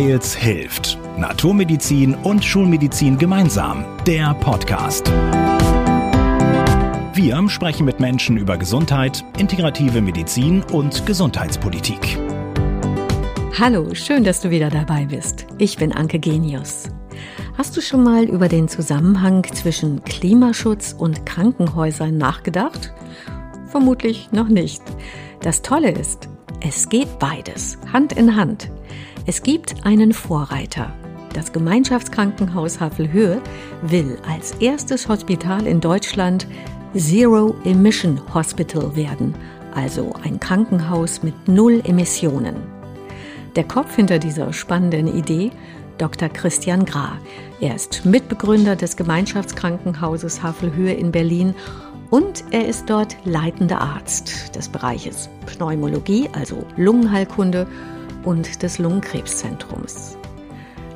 Weils 0.00 0.34
hilft. 0.34 0.98
Naturmedizin 1.18 2.14
und 2.14 2.42
Schulmedizin 2.42 3.18
gemeinsam. 3.18 3.84
Der 4.06 4.32
Podcast. 4.32 5.06
Wir 7.12 7.46
sprechen 7.50 7.84
mit 7.84 8.00
Menschen 8.00 8.38
über 8.38 8.56
Gesundheit, 8.56 9.22
integrative 9.36 10.00
Medizin 10.00 10.62
und 10.72 11.04
Gesundheitspolitik. 11.04 12.18
Hallo, 13.58 13.94
schön, 13.94 14.24
dass 14.24 14.40
du 14.40 14.48
wieder 14.48 14.70
dabei 14.70 15.04
bist. 15.04 15.46
Ich 15.58 15.76
bin 15.76 15.92
Anke 15.92 16.18
Genius. 16.18 16.84
Hast 17.58 17.76
du 17.76 17.82
schon 17.82 18.02
mal 18.02 18.24
über 18.24 18.48
den 18.48 18.68
Zusammenhang 18.68 19.44
zwischen 19.52 20.02
Klimaschutz 20.04 20.94
und 20.96 21.26
Krankenhäusern 21.26 22.16
nachgedacht? 22.16 22.94
Vermutlich 23.66 24.32
noch 24.32 24.48
nicht. 24.48 24.82
Das 25.42 25.60
Tolle 25.60 25.90
ist, 25.90 26.30
es 26.62 26.88
geht 26.88 27.18
beides, 27.18 27.76
Hand 27.92 28.14
in 28.14 28.34
Hand. 28.34 28.70
Es 29.32 29.44
gibt 29.44 29.86
einen 29.86 30.12
Vorreiter. 30.12 30.92
Das 31.34 31.52
Gemeinschaftskrankenhaus 31.52 32.80
Havelhöhe 32.80 33.40
will 33.80 34.18
als 34.28 34.54
erstes 34.54 35.06
Hospital 35.06 35.68
in 35.68 35.80
Deutschland 35.80 36.48
Zero 36.96 37.54
Emission 37.62 38.20
Hospital 38.34 38.96
werden, 38.96 39.36
also 39.72 40.12
ein 40.24 40.40
Krankenhaus 40.40 41.22
mit 41.22 41.46
null 41.46 41.80
Emissionen. 41.84 42.56
Der 43.54 43.62
Kopf 43.62 43.94
hinter 43.94 44.18
dieser 44.18 44.52
spannenden 44.52 45.06
Idee 45.06 45.52
Dr. 45.98 46.28
Christian 46.28 46.84
Gra. 46.84 47.12
Er 47.60 47.76
ist 47.76 48.04
Mitbegründer 48.04 48.74
des 48.74 48.96
Gemeinschaftskrankenhauses 48.96 50.42
Havelhöhe 50.42 50.94
in 50.94 51.12
Berlin 51.12 51.54
und 52.10 52.42
er 52.50 52.66
ist 52.66 52.90
dort 52.90 53.16
leitender 53.24 53.80
Arzt 53.80 54.56
des 54.56 54.68
Bereiches 54.68 55.30
Pneumologie, 55.46 56.28
also 56.32 56.64
Lungenheilkunde 56.76 57.68
und 58.24 58.62
des 58.62 58.78
Lungenkrebszentrums. 58.78 60.16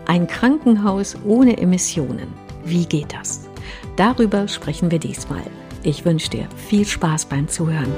Ein 0.06 0.27
Krankenhaus 0.27 1.17
ohne 1.25 1.56
Emissionen. 1.56 2.33
Wie 2.64 2.86
geht 2.86 3.12
das? 3.12 3.48
Darüber 3.97 4.48
sprechen 4.48 4.91
wir 4.91 4.98
diesmal. 4.98 5.42
Ich 5.83 6.05
wünsche 6.05 6.31
dir 6.31 6.48
viel 6.69 6.86
Spaß 6.86 7.27
beim 7.27 7.48
Zuhören. 7.48 7.92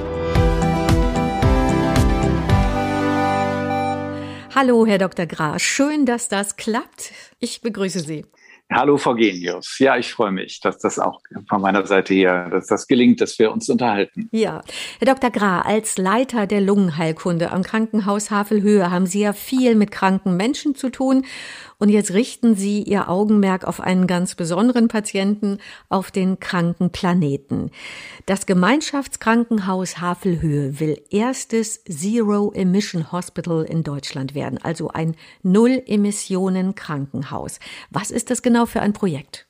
Hallo, 4.55 4.87
Herr 4.87 4.99
Dr. 4.99 5.27
Gra. 5.27 5.59
Schön, 5.59 6.07
dass 6.07 6.29
das 6.29 6.57
klappt. 6.57 7.13
Ich 7.41 7.61
begrüße 7.61 8.01
Sie. 8.01 8.25
Hallo, 8.73 8.97
Frau 8.97 9.15
Genius. 9.15 9.79
Ja, 9.79 9.97
ich 9.97 10.13
freue 10.13 10.33
mich, 10.33 10.59
dass 10.61 10.79
das 10.79 10.99
auch 10.99 11.21
von 11.49 11.61
meiner 11.61 11.87
Seite 11.87 12.15
hier, 12.15 12.49
dass 12.51 12.67
das 12.67 12.89
gelingt, 12.89 13.21
dass 13.21 13.39
wir 13.39 13.53
uns 13.53 13.69
unterhalten. 13.69 14.29
Ja. 14.33 14.63
Herr 14.99 15.15
Dr. 15.15 15.31
Gra, 15.31 15.61
als 15.61 15.99
Leiter 15.99 16.49
der 16.49 16.61
Lungenheilkunde 16.61 17.53
am 17.53 17.63
Krankenhaus 17.63 18.33
Havelhöhe 18.33 18.91
haben 18.91 19.07
Sie 19.07 19.21
ja 19.21 19.33
viel 19.33 19.77
mit 19.77 19.93
kranken 19.93 20.37
Menschen 20.37 20.75
zu 20.75 20.91
tun. 20.91 21.25
Und 21.79 21.91
jetzt 21.91 22.15
richten 22.15 22.55
Sie 22.55 22.83
Ihr 22.83 23.11
Augenmerk 23.11 23.65
auf 23.65 23.81
einen 23.81 24.07
ganz 24.07 24.35
besonderen 24.35 24.89
Patienten, 24.89 25.59
auf 25.91 26.11
den 26.11 26.41
kranken 26.41 26.89
Planeten. 26.91 27.71
Das 28.25 28.47
Gemeinschaftskrankenhaus 28.47 30.01
Havelhöhe 30.01 30.81
will 30.81 30.99
erstes 31.11 31.85
Zero 31.85 32.51
Emission 32.53 33.13
Hospital 33.13 33.63
in 33.65 33.83
Deutschland 33.83 34.35
werden, 34.35 34.59
also 34.63 34.89
ein 34.89 35.17
Null-Emissionen-Krankenhaus. 35.43 37.61
Was 37.91 38.11
ist 38.11 38.31
das 38.31 38.41
genau 38.41 38.65
für 38.65 38.81
ein 38.81 38.95
Projekt? 38.95 39.47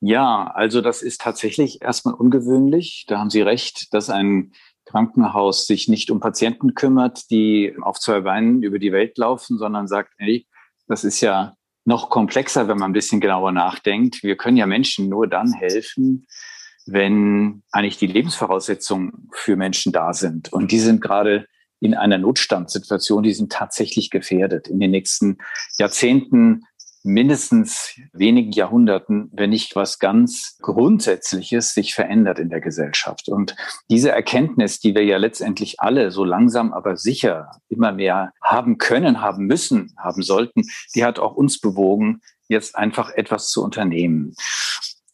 Ja, 0.00 0.52
also 0.54 0.80
das 0.82 1.02
ist 1.02 1.20
tatsächlich 1.20 1.82
erstmal 1.82 2.14
ungewöhnlich. 2.14 3.06
Da 3.08 3.18
haben 3.18 3.30
Sie 3.30 3.42
recht, 3.42 3.92
dass 3.92 4.08
ein 4.08 4.52
Krankenhaus 4.84 5.66
sich 5.66 5.88
nicht 5.88 6.12
um 6.12 6.20
Patienten 6.20 6.74
kümmert, 6.74 7.28
die 7.30 7.74
auf 7.80 7.98
zwei 7.98 8.20
Beinen 8.20 8.62
über 8.62 8.78
die 8.78 8.92
Welt 8.92 9.18
laufen, 9.18 9.58
sondern 9.58 9.88
sagt, 9.88 10.12
hey, 10.18 10.46
das 10.86 11.04
ist 11.04 11.20
ja 11.20 11.56
noch 11.84 12.10
komplexer, 12.10 12.68
wenn 12.68 12.78
man 12.78 12.90
ein 12.90 12.94
bisschen 12.94 13.20
genauer 13.20 13.52
nachdenkt. 13.52 14.22
Wir 14.22 14.36
können 14.36 14.56
ja 14.56 14.66
Menschen 14.66 15.08
nur 15.08 15.26
dann 15.26 15.52
helfen, 15.52 16.26
wenn 16.86 17.62
eigentlich 17.72 17.98
die 17.98 18.06
Lebensvoraussetzungen 18.06 19.28
für 19.32 19.56
Menschen 19.56 19.92
da 19.92 20.12
sind. 20.12 20.52
Und 20.52 20.72
die 20.72 20.78
sind 20.78 21.00
gerade 21.00 21.46
in 21.80 21.94
einer 21.94 22.18
Notstandssituation, 22.18 23.22
die 23.22 23.34
sind 23.34 23.52
tatsächlich 23.52 24.10
gefährdet. 24.10 24.68
In 24.68 24.80
den 24.80 24.90
nächsten 24.90 25.38
Jahrzehnten 25.78 26.62
mindestens 27.04 28.00
wenigen 28.12 28.50
Jahrhunderten, 28.50 29.30
wenn 29.32 29.50
nicht 29.50 29.76
was 29.76 29.98
ganz 29.98 30.56
Grundsätzliches 30.62 31.74
sich 31.74 31.94
verändert 31.94 32.38
in 32.38 32.48
der 32.48 32.62
Gesellschaft. 32.62 33.28
Und 33.28 33.54
diese 33.90 34.10
Erkenntnis, 34.10 34.80
die 34.80 34.94
wir 34.94 35.04
ja 35.04 35.18
letztendlich 35.18 35.80
alle 35.80 36.10
so 36.10 36.24
langsam 36.24 36.72
aber 36.72 36.96
sicher 36.96 37.50
immer 37.68 37.92
mehr 37.92 38.32
haben 38.42 38.78
können, 38.78 39.20
haben 39.20 39.44
müssen, 39.44 39.94
haben 39.98 40.22
sollten, 40.22 40.62
die 40.94 41.04
hat 41.04 41.18
auch 41.18 41.34
uns 41.34 41.60
bewogen, 41.60 42.22
jetzt 42.48 42.74
einfach 42.74 43.10
etwas 43.10 43.50
zu 43.50 43.62
unternehmen. 43.62 44.34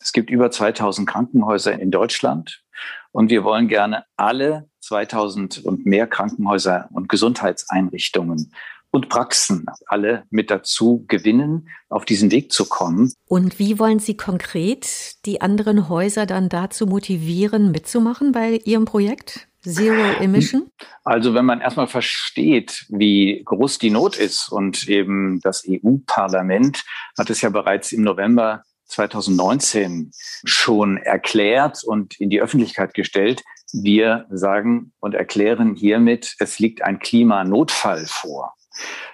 Es 0.00 0.12
gibt 0.12 0.30
über 0.30 0.50
2000 0.50 1.08
Krankenhäuser 1.08 1.78
in 1.78 1.90
Deutschland 1.90 2.62
und 3.10 3.30
wir 3.30 3.42
wollen 3.42 3.66
gerne 3.66 4.04
alle 4.16 4.68
2000 4.80 5.64
und 5.64 5.86
mehr 5.86 6.06
Krankenhäuser 6.06 6.88
und 6.92 7.08
Gesundheitseinrichtungen 7.08 8.52
und 8.90 9.08
Praxen 9.08 9.66
alle 9.86 10.24
mit 10.30 10.50
dazu 10.50 11.04
gewinnen, 11.08 11.68
auf 11.88 12.04
diesen 12.04 12.30
Weg 12.30 12.52
zu 12.52 12.64
kommen. 12.66 13.12
Und 13.26 13.58
wie 13.58 13.78
wollen 13.78 13.98
Sie 13.98 14.16
konkret 14.16 15.24
die 15.26 15.40
anderen 15.40 15.88
Häuser 15.88 16.26
dann 16.26 16.48
dazu 16.48 16.86
motivieren, 16.86 17.70
mitzumachen 17.70 18.32
bei 18.32 18.60
Ihrem 18.64 18.84
Projekt? 18.84 19.46
Zero 19.62 20.20
Emission? 20.20 20.70
Also 21.04 21.34
wenn 21.34 21.44
man 21.44 21.60
erstmal 21.60 21.86
versteht, 21.86 22.86
wie 22.88 23.42
groß 23.44 23.78
die 23.78 23.90
Not 23.90 24.16
ist 24.16 24.50
und 24.50 24.88
eben 24.88 25.38
das 25.42 25.64
EU-Parlament 25.68 26.82
hat 27.18 27.28
es 27.28 27.42
ja 27.42 27.50
bereits 27.50 27.92
im 27.92 28.02
November 28.02 28.62
2019 28.86 30.10
schon 30.44 30.96
erklärt 30.96 31.84
und 31.84 32.18
in 32.18 32.30
die 32.30 32.40
Öffentlichkeit 32.40 32.94
gestellt. 32.94 33.42
Wir 33.72 34.26
sagen 34.30 34.92
und 34.98 35.14
erklären 35.14 35.76
hiermit, 35.76 36.34
es 36.38 36.58
liegt 36.58 36.82
ein 36.82 36.98
Klimanotfall 36.98 38.06
vor 38.06 38.54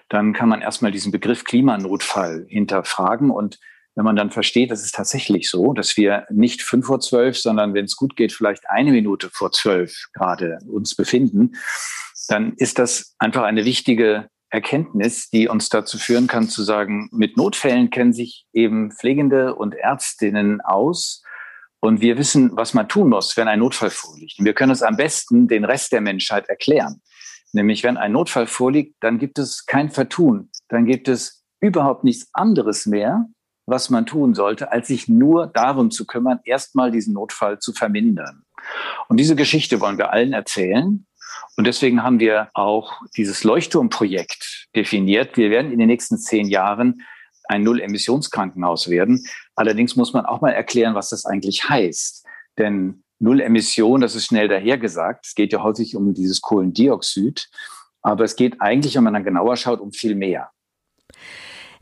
dann 0.09 0.33
kann 0.33 0.49
man 0.49 0.63
erstmal 0.63 0.93
diesen 0.93 1.13
Begriff 1.13 1.45
Klimanotfall 1.45 2.47
hinterfragen. 2.49 3.31
Und 3.31 3.59
wenn 3.95 4.05
man 4.05 4.17
dann 4.17 4.31
versteht, 4.31 4.71
das 4.71 4.85
ist 4.85 4.95
tatsächlich 4.95 5.51
so, 5.51 5.73
dass 5.73 5.97
wir 5.97 6.27
nicht 6.31 6.63
fünf 6.63 6.87
vor 6.87 7.01
zwölf, 7.01 7.39
sondern 7.39 7.75
wenn 7.75 7.87
es 7.87 7.97
gut 7.97 8.17
geht, 8.17 8.33
vielleicht 8.33 8.69
eine 8.69 8.93
Minute 8.93 9.31
vor 9.33 9.53
zwölf 9.53 10.07
gerade 10.13 10.59
uns 10.69 10.95
befinden, 10.95 11.57
dann 12.29 12.55
ist 12.57 12.79
das 12.79 13.15
einfach 13.19 13.43
eine 13.43 13.65
wichtige 13.65 14.29
Erkenntnis, 14.51 15.29
die 15.31 15.49
uns 15.49 15.69
dazu 15.69 15.99
führen 15.99 16.27
kann 16.29 16.49
zu 16.49 16.63
sagen, 16.63 17.09
mit 17.13 17.37
Notfällen 17.37 17.91
kennen 17.91 18.13
sich 18.13 18.47
eben 18.53 18.93
Pflegende 18.93 19.55
und 19.55 19.75
Ärztinnen 19.75 20.61
aus. 20.61 21.23
Und 21.81 22.01
wir 22.01 22.17
wissen, 22.17 22.51
was 22.55 22.75
man 22.75 22.89
tun 22.89 23.11
muss, 23.11 23.37
wenn 23.37 23.49
ein 23.49 23.59
Notfall 23.59 23.91
vorliegt. 23.91 24.39
Und 24.39 24.45
wir 24.45 24.55
können 24.55 24.73
es 24.73 24.83
am 24.83 24.97
besten 24.97 25.47
den 25.47 25.65
Rest 25.65 25.93
der 25.93 26.01
Menschheit 26.01 26.49
erklären. 26.49 27.03
Nämlich, 27.57 27.83
wenn 27.85 27.97
ein 27.97 28.13
Notfall 28.13 28.47
vorliegt, 28.47 28.97
dann 29.01 29.19
gibt 29.19 29.39
es 29.39 29.65
kein 29.65 29.91
Vertun. 29.91 30.51
Dann 30.69 30.85
gibt 30.85 31.09
es 31.09 31.43
überhaupt 31.59 32.05
nichts 32.05 32.29
anderes 32.35 32.85
mehr, 32.85 33.25
was 33.65 33.89
man 33.89 34.05
tun 34.05 34.35
sollte, 34.35 34.73
als 34.73 34.89
sich 34.89 35.09
nur 35.09 35.47
darum 35.47 35.91
zu 35.91 36.07
kümmern, 36.07 36.39
erstmal 36.45 36.91
diesen 36.91 37.15
Notfall 37.15 37.59
zu 37.59 37.73
vermindern. 37.73 38.43
Und 39.09 39.19
diese 39.19 39.37
Geschichte 39.37 39.81
wollen 39.81 39.97
wir 39.97 40.13
allen 40.13 40.35
erzählen. 40.35 41.07
Und 41.57 41.67
deswegen 41.67 42.03
haben 42.03 42.21
wir 42.21 42.51
auch 42.53 43.01
dieses 43.17 43.43
Leuchtturmprojekt 43.43 44.69
definiert. 44.77 45.39
Wir 45.39 45.49
werden 45.49 45.73
in 45.73 45.79
den 45.79 45.89
nächsten 45.89 46.19
zehn 46.19 46.49
Jahren 46.49 47.01
ein 47.45 47.63
Null-Emissionskrankenhaus 47.63 48.91
werden. 48.91 49.25
Allerdings 49.55 49.97
muss 49.97 50.13
man 50.13 50.27
auch 50.27 50.43
mal 50.43 50.51
erklären, 50.51 50.95
was 50.95 51.09
das 51.09 51.25
eigentlich 51.25 51.71
heißt. 51.71 52.27
Denn 52.59 53.03
Null 53.19 53.41
Emission, 53.41 54.01
das 54.01 54.15
ist 54.15 54.27
schnell 54.27 54.49
dahergesagt. 54.49 55.27
Es 55.27 55.35
geht 55.35 55.53
ja 55.53 55.63
häufig 55.63 55.97
um 55.97 56.13
dieses 56.15 56.41
Kohlendioxid. 56.41 57.49
Aber 58.03 58.25
es 58.25 58.37
geht 58.37 58.61
eigentlich, 58.61 58.95
wenn 58.95 59.05
man 59.05 59.15
dann 59.15 59.25
genauer 59.25 59.57
schaut, 59.57 59.81
um 59.81 59.93
viel 59.93 60.15
mehr. 60.15 60.51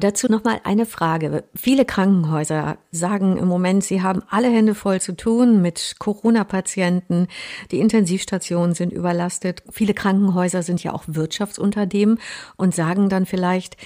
Dazu 0.00 0.26
noch 0.28 0.44
mal 0.44 0.60
eine 0.64 0.86
Frage. 0.86 1.44
Viele 1.54 1.84
Krankenhäuser 1.84 2.78
sagen 2.90 3.36
im 3.36 3.46
Moment, 3.46 3.84
sie 3.84 4.02
haben 4.02 4.22
alle 4.28 4.48
Hände 4.50 4.74
voll 4.74 5.00
zu 5.00 5.16
tun 5.16 5.62
mit 5.62 5.96
Corona-Patienten. 5.98 7.28
Die 7.70 7.78
Intensivstationen 7.78 8.74
sind 8.74 8.92
überlastet. 8.92 9.62
Viele 9.70 9.94
Krankenhäuser 9.94 10.62
sind 10.62 10.82
ja 10.82 10.92
auch 10.92 11.04
Wirtschaftsunternehmen 11.06 12.18
und 12.56 12.74
sagen 12.74 13.08
dann 13.08 13.26
vielleicht, 13.26 13.76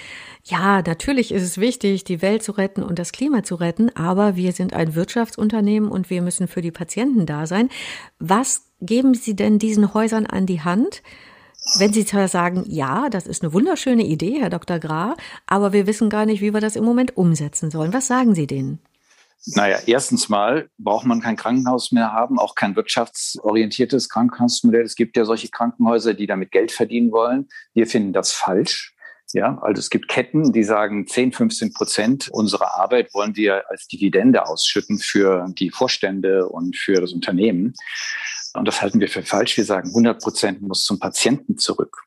ja, 0.44 0.82
natürlich 0.82 1.32
ist 1.32 1.42
es 1.42 1.58
wichtig, 1.58 2.04
die 2.04 2.22
Welt 2.22 2.42
zu 2.42 2.52
retten 2.52 2.82
und 2.82 2.98
das 2.98 3.12
Klima 3.12 3.42
zu 3.42 3.56
retten, 3.56 3.94
aber 3.94 4.36
wir 4.36 4.52
sind 4.52 4.72
ein 4.72 4.94
Wirtschaftsunternehmen 4.94 5.90
und 5.90 6.10
wir 6.10 6.22
müssen 6.22 6.48
für 6.48 6.62
die 6.62 6.70
Patienten 6.70 7.26
da 7.26 7.46
sein. 7.46 7.68
Was 8.18 8.62
geben 8.80 9.14
Sie 9.14 9.36
denn 9.36 9.58
diesen 9.58 9.92
Häusern 9.92 10.26
an 10.26 10.46
die 10.46 10.62
Hand? 10.62 11.02
Wenn 11.78 11.92
Sie 11.92 12.06
zwar 12.06 12.28
sagen, 12.28 12.64
ja, 12.66 13.08
das 13.10 13.26
ist 13.26 13.42
eine 13.42 13.52
wunderschöne 13.52 14.04
Idee, 14.04 14.40
Herr 14.40 14.50
Dr. 14.50 14.78
Gra, 14.78 15.16
aber 15.46 15.72
wir 15.72 15.86
wissen 15.86 16.08
gar 16.08 16.24
nicht, 16.24 16.40
wie 16.40 16.54
wir 16.54 16.60
das 16.60 16.76
im 16.76 16.84
Moment 16.84 17.16
umsetzen 17.16 17.70
sollen. 17.70 17.92
Was 17.92 18.06
sagen 18.06 18.34
Sie 18.34 18.46
denen? 18.46 18.78
Naja, 19.54 19.78
erstens 19.86 20.28
mal 20.28 20.68
braucht 20.78 21.06
man 21.06 21.20
kein 21.20 21.36
Krankenhaus 21.36 21.92
mehr 21.92 22.12
haben, 22.12 22.38
auch 22.38 22.54
kein 22.54 22.76
wirtschaftsorientiertes 22.76 24.08
Krankenhausmodell. 24.08 24.82
Es 24.82 24.94
gibt 24.94 25.16
ja 25.16 25.24
solche 25.24 25.48
Krankenhäuser, 25.48 26.14
die 26.14 26.26
damit 26.26 26.50
Geld 26.50 26.72
verdienen 26.72 27.12
wollen. 27.12 27.48
Wir 27.72 27.86
finden 27.86 28.12
das 28.12 28.32
falsch. 28.32 28.94
Ja, 29.32 29.58
also 29.60 29.78
es 29.78 29.90
gibt 29.90 30.08
Ketten, 30.08 30.52
die 30.52 30.64
sagen, 30.64 31.06
10, 31.06 31.32
15 31.32 31.72
Prozent 31.74 32.28
unserer 32.30 32.78
Arbeit 32.78 33.12
wollen 33.12 33.36
wir 33.36 33.70
als 33.70 33.86
Dividende 33.86 34.46
ausschütten 34.46 34.98
für 34.98 35.46
die 35.58 35.70
Vorstände 35.70 36.48
und 36.48 36.76
für 36.76 36.94
das 36.94 37.12
Unternehmen. 37.12 37.74
Und 38.54 38.66
das 38.66 38.80
halten 38.80 39.00
wir 39.00 39.08
für 39.08 39.22
falsch. 39.22 39.56
Wir 39.56 39.64
sagen, 39.64 39.88
100 39.88 40.22
Prozent 40.22 40.62
muss 40.62 40.84
zum 40.84 40.98
Patienten 40.98 41.58
zurück. 41.58 42.04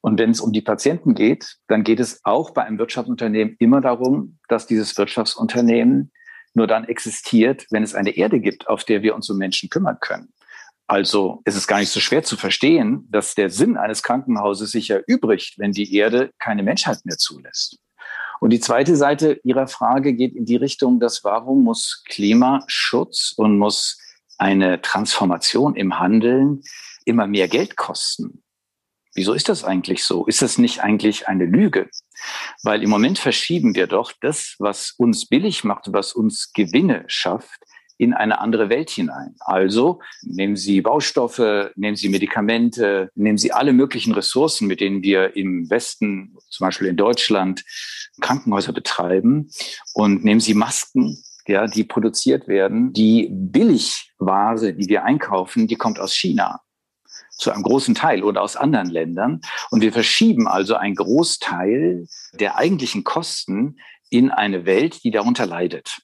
Und 0.00 0.18
wenn 0.18 0.30
es 0.30 0.40
um 0.40 0.52
die 0.52 0.62
Patienten 0.62 1.14
geht, 1.14 1.56
dann 1.68 1.84
geht 1.84 2.00
es 2.00 2.20
auch 2.24 2.50
bei 2.50 2.64
einem 2.64 2.78
Wirtschaftsunternehmen 2.78 3.56
immer 3.58 3.80
darum, 3.80 4.38
dass 4.48 4.66
dieses 4.66 4.96
Wirtschaftsunternehmen 4.96 6.10
nur 6.54 6.66
dann 6.66 6.84
existiert, 6.84 7.66
wenn 7.70 7.82
es 7.82 7.94
eine 7.94 8.16
Erde 8.16 8.40
gibt, 8.40 8.66
auf 8.66 8.84
der 8.84 9.02
wir 9.02 9.14
uns 9.14 9.28
um 9.30 9.36
Menschen 9.36 9.68
kümmern 9.68 9.98
können. 10.00 10.32
Also 10.86 11.42
ist 11.44 11.54
es 11.54 11.68
gar 11.68 11.78
nicht 11.78 11.90
so 11.90 12.00
schwer 12.00 12.24
zu 12.24 12.36
verstehen, 12.36 13.06
dass 13.10 13.36
der 13.36 13.50
Sinn 13.50 13.76
eines 13.76 14.02
Krankenhauses 14.02 14.72
sich 14.72 14.90
erübrigt, 14.90 15.54
wenn 15.58 15.70
die 15.70 15.94
Erde 15.94 16.32
keine 16.40 16.64
Menschheit 16.64 16.98
mehr 17.04 17.16
zulässt. 17.16 17.78
Und 18.40 18.50
die 18.50 18.58
zweite 18.58 18.96
Seite 18.96 19.38
Ihrer 19.44 19.68
Frage 19.68 20.14
geht 20.14 20.34
in 20.34 20.46
die 20.46 20.56
Richtung, 20.56 20.98
dass 20.98 21.22
warum 21.22 21.62
muss 21.62 22.02
Klimaschutz 22.08 23.34
und 23.36 23.58
muss 23.58 23.98
eine 24.40 24.80
Transformation 24.80 25.76
im 25.76 25.98
Handeln 25.98 26.62
immer 27.04 27.26
mehr 27.26 27.48
Geld 27.48 27.76
kosten? 27.76 28.42
Wieso 29.14 29.32
ist 29.32 29.48
das 29.48 29.64
eigentlich 29.64 30.04
so? 30.04 30.26
Ist 30.26 30.40
das 30.40 30.56
nicht 30.56 30.80
eigentlich 30.80 31.28
eine 31.28 31.44
Lüge? 31.44 31.90
Weil 32.62 32.82
im 32.82 32.90
Moment 32.90 33.18
verschieben 33.18 33.74
wir 33.74 33.86
doch 33.86 34.12
das, 34.20 34.54
was 34.58 34.92
uns 34.96 35.26
billig 35.26 35.64
macht, 35.64 35.92
was 35.92 36.12
uns 36.12 36.52
Gewinne 36.52 37.04
schafft, 37.08 37.60
in 37.98 38.14
eine 38.14 38.40
andere 38.40 38.70
Welt 38.70 38.88
hinein. 38.88 39.34
Also 39.40 40.00
nehmen 40.22 40.56
Sie 40.56 40.80
Baustoffe, 40.80 41.70
nehmen 41.76 41.96
Sie 41.96 42.08
Medikamente, 42.08 43.10
nehmen 43.14 43.36
Sie 43.36 43.52
alle 43.52 43.74
möglichen 43.74 44.14
Ressourcen, 44.14 44.66
mit 44.68 44.80
denen 44.80 45.02
wir 45.02 45.36
im 45.36 45.68
Westen, 45.68 46.34
zum 46.48 46.66
Beispiel 46.66 46.86
in 46.86 46.96
Deutschland, 46.96 47.62
Krankenhäuser 48.22 48.72
betreiben 48.72 49.50
und 49.92 50.24
nehmen 50.24 50.40
Sie 50.40 50.54
Masken, 50.54 51.22
ja, 51.50 51.66
die 51.66 51.84
produziert 51.84 52.48
werden. 52.48 52.92
Die 52.92 53.28
Billigware, 53.30 54.72
die 54.72 54.88
wir 54.88 55.04
einkaufen, 55.04 55.66
die 55.66 55.76
kommt 55.76 55.98
aus 55.98 56.14
China 56.14 56.60
zu 57.36 57.50
einem 57.50 57.62
großen 57.62 57.94
Teil 57.94 58.22
oder 58.22 58.42
aus 58.42 58.56
anderen 58.56 58.90
Ländern. 58.90 59.40
Und 59.70 59.80
wir 59.80 59.92
verschieben 59.92 60.46
also 60.46 60.76
einen 60.76 60.94
Großteil 60.94 62.06
der 62.34 62.56
eigentlichen 62.56 63.02
Kosten 63.04 63.78
in 64.10 64.30
eine 64.30 64.66
Welt, 64.66 65.02
die 65.04 65.10
darunter 65.10 65.46
leidet. 65.46 66.00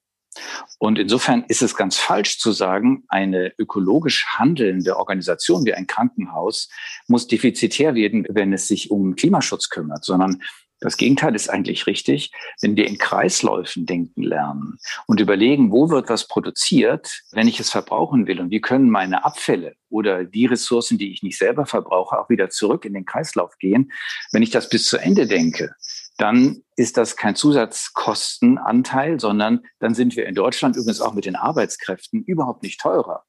Und 0.79 0.99
insofern 0.99 1.45
ist 1.49 1.63
es 1.63 1.77
ganz 1.77 1.97
falsch 1.97 2.39
zu 2.39 2.53
sagen, 2.53 3.05
eine 3.09 3.53
ökologisch 3.59 4.27
handelnde 4.39 4.97
Organisation 4.97 5.65
wie 5.65 5.75
ein 5.75 5.87
Krankenhaus 5.87 6.69
muss 7.07 7.27
defizitär 7.27 7.95
werden, 7.95 8.27
wenn 8.29 8.53
es 8.53 8.69
sich 8.69 8.91
um 8.91 9.17
Klimaschutz 9.17 9.71
kümmert, 9.71 10.05
sondern 10.05 10.43
das 10.81 10.97
Gegenteil 10.97 11.35
ist 11.35 11.49
eigentlich 11.49 11.87
richtig, 11.87 12.33
wenn 12.61 12.77
wir 12.77 12.87
in 12.87 12.99
Kreisläufen 12.99 13.87
denken 13.87 14.23
lernen 14.23 14.79
und 15.07 15.21
überlegen, 15.21 15.73
wo 15.73 15.89
wird 15.89 16.09
was 16.11 16.29
produziert, 16.29 17.23
wenn 17.33 17.49
ich 17.49 17.61
es 17.61 17.71
verbrauchen 17.71 18.27
will 18.27 18.41
und 18.41 18.51
wie 18.51 18.61
können 18.61 18.91
meine 18.91 19.25
Abfälle 19.25 19.75
oder 19.89 20.25
die 20.25 20.47
Ressourcen, 20.47 20.99
die 20.99 21.13
ich 21.13 21.23
nicht 21.23 21.39
selber 21.39 21.65
verbrauche, 21.65 22.19
auch 22.19 22.29
wieder 22.29 22.51
zurück 22.51 22.85
in 22.85 22.95
den 22.95 23.07
Kreislauf 23.07 23.57
gehen. 23.59 23.91
Wenn 24.33 24.43
ich 24.43 24.51
das 24.51 24.69
bis 24.69 24.87
zu 24.87 24.99
Ende 24.99 25.27
denke, 25.27 25.75
dann 26.19 26.63
ist 26.77 26.97
das 26.97 27.17
kein 27.17 27.37
Zusatzkostenanteil, 27.37 29.19
sondern 29.21 29.61
dann 29.79 29.95
sind 29.95 30.17
wir 30.17 30.27
in 30.27 30.35
Deutschland 30.35 30.77
übrigens 30.77 31.01
auch 31.01 31.15
mit 31.15 31.25
den 31.25 31.37
Arbeitskräften 31.37 32.23
überhaupt 32.25 32.63
nicht 32.63 32.81
teurer, 32.81 33.25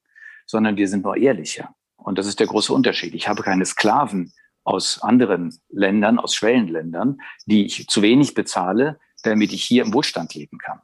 sondern 0.46 0.76
wir 0.76 0.88
sind 0.88 1.04
nur 1.04 1.16
ehrlicher. 1.16 1.74
Und 1.96 2.18
das 2.18 2.26
ist 2.26 2.40
der 2.40 2.46
große 2.46 2.72
Unterschied. 2.72 3.14
Ich 3.14 3.28
habe 3.28 3.42
keine 3.42 3.66
Sklaven 3.66 4.32
aus 4.68 5.02
anderen 5.02 5.58
Ländern, 5.70 6.18
aus 6.18 6.34
Schwellenländern, 6.34 7.20
die 7.46 7.64
ich 7.64 7.88
zu 7.88 8.02
wenig 8.02 8.34
bezahle, 8.34 9.00
damit 9.22 9.52
ich 9.52 9.64
hier 9.64 9.82
im 9.82 9.94
Wohlstand 9.94 10.34
leben 10.34 10.58
kann. 10.58 10.80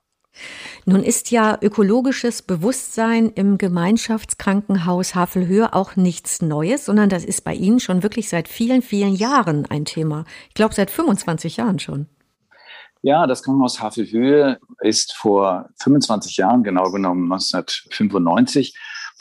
Nun 0.87 1.03
ist 1.03 1.31
ja 1.31 1.57
ökologisches 1.61 2.43
Bewusstsein 2.43 3.31
im 3.31 3.57
Gemeinschaftskrankenhaus 3.57 5.15
Havelhöhe 5.15 5.73
auch 5.75 5.97
nichts 5.97 6.43
Neues, 6.43 6.87
sondern 6.87 7.09
das 7.09 7.25
ist 7.25 7.45
bei 7.45 7.55
Ihnen 7.55 7.79
schon 7.79 8.03
wirklich 8.03 8.29
seit 8.29 8.49
vielen, 8.49 8.83
vielen 8.83 9.15
Jahren 9.15 9.67
ein 9.67 9.85
Thema. 9.85 10.25
Ich 10.49 10.55
glaube, 10.55 10.75
seit 10.75 10.91
25 10.91 11.59
Jahren 11.59 11.79
schon. 11.79 12.07
Ja, 13.03 13.27
das 13.27 13.43
Krankenhaus 13.43 13.81
Havelhöhe 13.81 14.59
ist 14.81 15.15
vor 15.15 15.69
25 15.83 16.39
Jahren, 16.39 16.65
genau 16.65 16.91
genommen 16.91 17.31
1995, 17.31 18.75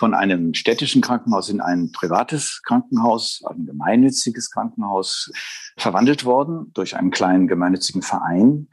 von 0.03 0.13
einem 0.13 0.53
städtischen 0.53 1.01
Krankenhaus 1.01 1.47
in 1.47 1.61
ein 1.61 1.93
privates 1.93 2.61
Krankenhaus, 2.61 3.41
ein 3.49 3.65
gemeinnütziges 3.65 4.51
Krankenhaus 4.51 5.31
verwandelt 5.77 6.25
worden 6.25 6.71
durch 6.73 6.97
einen 6.97 7.09
kleinen 7.09 7.47
gemeinnützigen 7.47 8.01
Verein. 8.01 8.67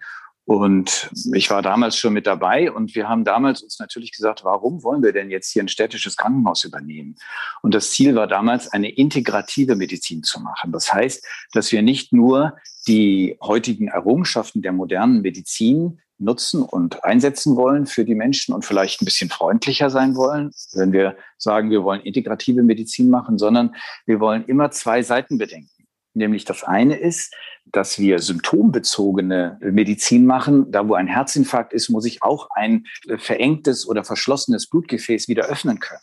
Und 0.44 1.08
ich 1.32 1.48
war 1.48 1.62
damals 1.62 1.96
schon 1.96 2.14
mit 2.14 2.26
dabei 2.26 2.72
und 2.72 2.96
wir 2.96 3.08
haben 3.08 3.22
damals 3.22 3.62
uns 3.62 3.78
natürlich 3.78 4.10
gesagt, 4.10 4.42
warum 4.42 4.82
wollen 4.82 5.04
wir 5.04 5.12
denn 5.12 5.30
jetzt 5.30 5.52
hier 5.52 5.62
ein 5.62 5.68
städtisches 5.68 6.16
Krankenhaus 6.16 6.64
übernehmen? 6.64 7.14
Und 7.62 7.74
das 7.74 7.92
Ziel 7.92 8.16
war 8.16 8.26
damals, 8.26 8.72
eine 8.72 8.90
integrative 8.90 9.76
Medizin 9.76 10.24
zu 10.24 10.40
machen. 10.40 10.72
Das 10.72 10.92
heißt, 10.92 11.24
dass 11.52 11.70
wir 11.70 11.82
nicht 11.82 12.12
nur 12.12 12.56
die 12.88 13.38
heutigen 13.40 13.86
Errungenschaften 13.86 14.62
der 14.62 14.72
modernen 14.72 15.20
Medizin 15.20 16.00
nutzen 16.20 16.62
und 16.62 17.02
einsetzen 17.04 17.56
wollen 17.56 17.86
für 17.86 18.04
die 18.04 18.14
Menschen 18.14 18.54
und 18.54 18.64
vielleicht 18.64 19.00
ein 19.00 19.04
bisschen 19.04 19.30
freundlicher 19.30 19.90
sein 19.90 20.14
wollen, 20.14 20.52
wenn 20.72 20.92
wir 20.92 21.16
sagen, 21.38 21.70
wir 21.70 21.82
wollen 21.82 22.02
integrative 22.02 22.62
Medizin 22.62 23.10
machen, 23.10 23.38
sondern 23.38 23.74
wir 24.06 24.20
wollen 24.20 24.44
immer 24.44 24.70
zwei 24.70 25.02
Seiten 25.02 25.38
bedenken. 25.38 25.86
Nämlich 26.14 26.44
das 26.44 26.64
eine 26.64 26.96
ist, 26.96 27.34
dass 27.72 27.98
wir 27.98 28.18
symptombezogene 28.18 29.58
Medizin 29.60 30.26
machen. 30.26 30.70
Da, 30.70 30.88
wo 30.88 30.94
ein 30.94 31.06
Herzinfarkt 31.06 31.72
ist, 31.72 31.88
muss 31.88 32.04
ich 32.04 32.22
auch 32.22 32.48
ein 32.54 32.86
verengtes 33.18 33.86
oder 33.88 34.04
verschlossenes 34.04 34.68
Blutgefäß 34.68 35.28
wieder 35.28 35.44
öffnen 35.44 35.80
können. 35.80 36.00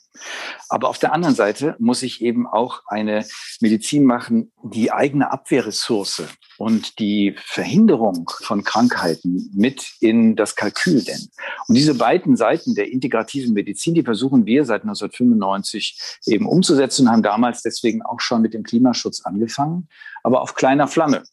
Aber 0.70 0.90
auf 0.90 0.98
der 0.98 1.14
anderen 1.14 1.36
Seite 1.36 1.76
muss 1.80 2.04
ich 2.04 2.22
eben 2.22 2.48
auch 2.48 2.82
eine 2.88 3.26
Medizin 3.60 4.04
machen, 4.04 4.52
die 4.64 4.92
eigene 4.92 5.32
Abwehrressource 5.32 6.24
und 6.58 7.00
die 7.00 7.36
Verhinderung 7.38 8.30
von 8.42 8.64
Krankheiten 8.64 9.50
mit 9.54 9.94
in 10.00 10.36
das 10.36 10.56
Kalkül 10.56 11.04
denn. 11.04 11.30
Und 11.68 11.76
diese 11.76 11.96
beiden 11.96 12.36
Seiten 12.36 12.76
der 12.76 12.92
integrativen 12.92 13.54
Medizin, 13.54 13.94
die 13.94 14.04
versuchen 14.04 14.46
wir 14.46 14.66
seit 14.66 14.82
1995 14.82 16.20
eben 16.26 16.46
umzusetzen, 16.46 17.10
haben 17.10 17.24
damals 17.24 17.62
deswegen 17.62 18.02
auch 18.02 18.20
schon 18.20 18.42
mit 18.42 18.54
dem 18.54 18.64
Klimaschutz 18.64 19.22
angefangen, 19.22 19.88
aber 20.24 20.42
auf 20.42 20.56
kleiner 20.56 20.88
Flamme. 20.88 21.24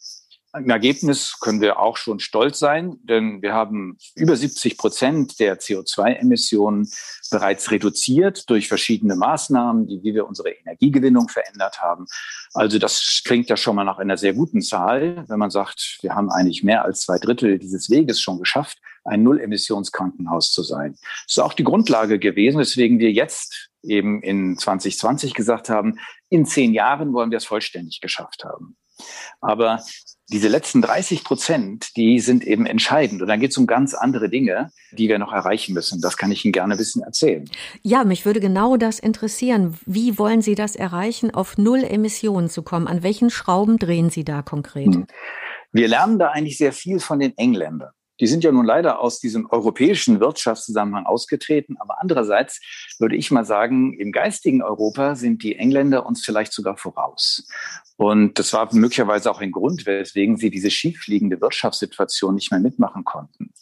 Im 0.57 0.71
Ergebnis 0.71 1.41
können 1.41 1.61
wir 1.61 1.81
auch 1.81 1.97
schon 1.97 2.21
stolz 2.21 2.61
sein, 2.61 2.97
denn 3.03 3.43
wir 3.43 3.55
haben 3.55 3.99
über 4.15 4.37
70 4.37 4.79
Prozent 4.79 5.41
der 5.41 5.59
CO2-Emissionen 5.59 6.89
bereits 7.31 7.73
reduziert 7.73 8.49
durch 8.49 8.69
verschiedene 8.69 9.17
Maßnahmen, 9.17 9.89
die, 9.89 10.05
wie 10.05 10.15
wir 10.15 10.29
unsere 10.29 10.51
Energiegewinnung 10.51 11.29
verändert 11.29 11.83
haben. 11.83 12.07
Also 12.53 12.79
das 12.79 13.23
klingt 13.25 13.51
ja 13.51 13.57
schon 13.57 13.75
mal 13.75 13.83
nach 13.83 13.99
einer 13.99 14.17
sehr 14.17 14.33
guten 14.33 14.63
Zahl, 14.63 15.25
wenn 15.29 15.41
man 15.41 15.51
sagt, 15.51 15.99
wir 16.03 16.15
haben 16.15 16.31
eigentlich 16.31 16.63
mehr 16.63 16.85
als 16.85 17.01
zwei 17.01 17.19
Drittel 17.19 17.59
dieses 17.59 17.91
Weges 17.91 18.21
schon 18.21 18.39
geschafft, 18.39 18.79
ein 19.03 19.25
Null-Emissions-Krankenhaus 19.25 20.53
zu 20.53 20.63
sein. 20.63 20.97
Das 21.27 21.37
ist 21.37 21.39
auch 21.41 21.55
die 21.55 21.65
Grundlage 21.65 22.21
gewesen, 22.21 22.59
weswegen 22.59 23.01
wir 23.01 23.11
jetzt 23.11 23.71
eben 23.83 24.23
in 24.23 24.57
2020 24.57 25.35
gesagt 25.35 25.69
haben, 25.69 25.99
in 26.29 26.47
zehn 26.47 26.73
Jahren 26.73 27.13
wollen 27.13 27.33
wir 27.33 27.39
es 27.39 27.45
vollständig 27.45 28.01
geschafft 28.01 28.45
haben. 28.45 28.77
Aber 29.41 29.83
diese 30.31 30.49
letzten 30.49 30.81
30 30.81 31.23
Prozent, 31.23 31.97
die 31.97 32.19
sind 32.19 32.45
eben 32.45 32.65
entscheidend. 32.67 33.21
Und 33.21 33.29
dann 33.29 33.41
geht 33.41 33.51
es 33.51 33.59
um 33.59 33.67
ganz 33.67 33.95
andere 33.95 34.31
Dinge, 34.31 34.71
die 34.93 35.09
wir 35.09 35.19
noch 35.19 35.33
erreichen 35.33 35.75
müssen. 35.75 36.01
Das 36.01 36.17
kann 36.17 36.33
ich 36.33 36.45
Ihnen 36.45 36.53
gerne 36.53 36.75
ein 36.75 36.79
bisschen 36.79 37.03
erzählen. 37.03 37.49
Ja, 37.83 38.05
mich 38.05 38.25
würde 38.25 38.41
genau 38.41 38.77
das 38.77 38.99
interessieren. 38.99 39.77
Wie 39.85 40.19
wollen 40.19 40.41
Sie 40.41 40.55
das 40.55 40.77
erreichen, 40.77 41.33
auf 41.33 41.59
Null 41.59 41.85
Emissionen 41.85 42.49
zu 42.49 42.63
kommen? 42.63 42.87
An 42.87 43.03
welchen 43.03 43.29
Schrauben 43.31 43.79
drehen 43.79 44.09
Sie 44.09 44.25
da 44.25 44.43
konkret? 44.43 44.95
Hm. 44.95 45.07
Wir 45.73 45.89
lernen 45.89 46.19
da 46.19 46.31
eigentlich 46.31 46.57
sehr 46.57 46.73
viel 46.73 47.01
von 47.01 47.19
den 47.19 47.37
Engländern. 47.37 47.91
Die 48.21 48.27
sind 48.27 48.45
ja 48.45 48.53
nun 48.53 48.65
leider 48.65 49.01
aus 49.01 49.19
diesem 49.19 49.47
europäischen 49.51 50.21
Wirtschaftszusammenhang 50.21 51.07
ausgetreten. 51.07 51.77
Aber 51.79 52.01
andererseits 52.01 52.61
würde 52.99 53.17
ich 53.17 53.31
mal 53.31 53.45
sagen, 53.45 53.93
im 53.95 54.13
geistigen 54.13 54.63
Europa 54.63 55.17
sind 55.17 55.43
die 55.43 55.57
Engländer 55.57 56.07
uns 56.07 56.25
vielleicht 56.25 56.53
sogar 56.53 56.77
voraus. 56.77 57.47
Und 57.97 58.39
das 58.39 58.53
war 58.53 58.73
möglicherweise 58.75 59.31
auch 59.31 59.41
ein 59.41 59.53
Grund, 59.53 59.87
weswegen 59.87 60.37
sie 60.37 60.51
diese 60.51 60.71
schiefliegende 60.71 61.41
Wirtschaftssituation 61.41 62.35
nicht 62.35 62.51
mehr 62.51 62.61
mitmachen 62.61 63.05
konnten. 63.05 63.53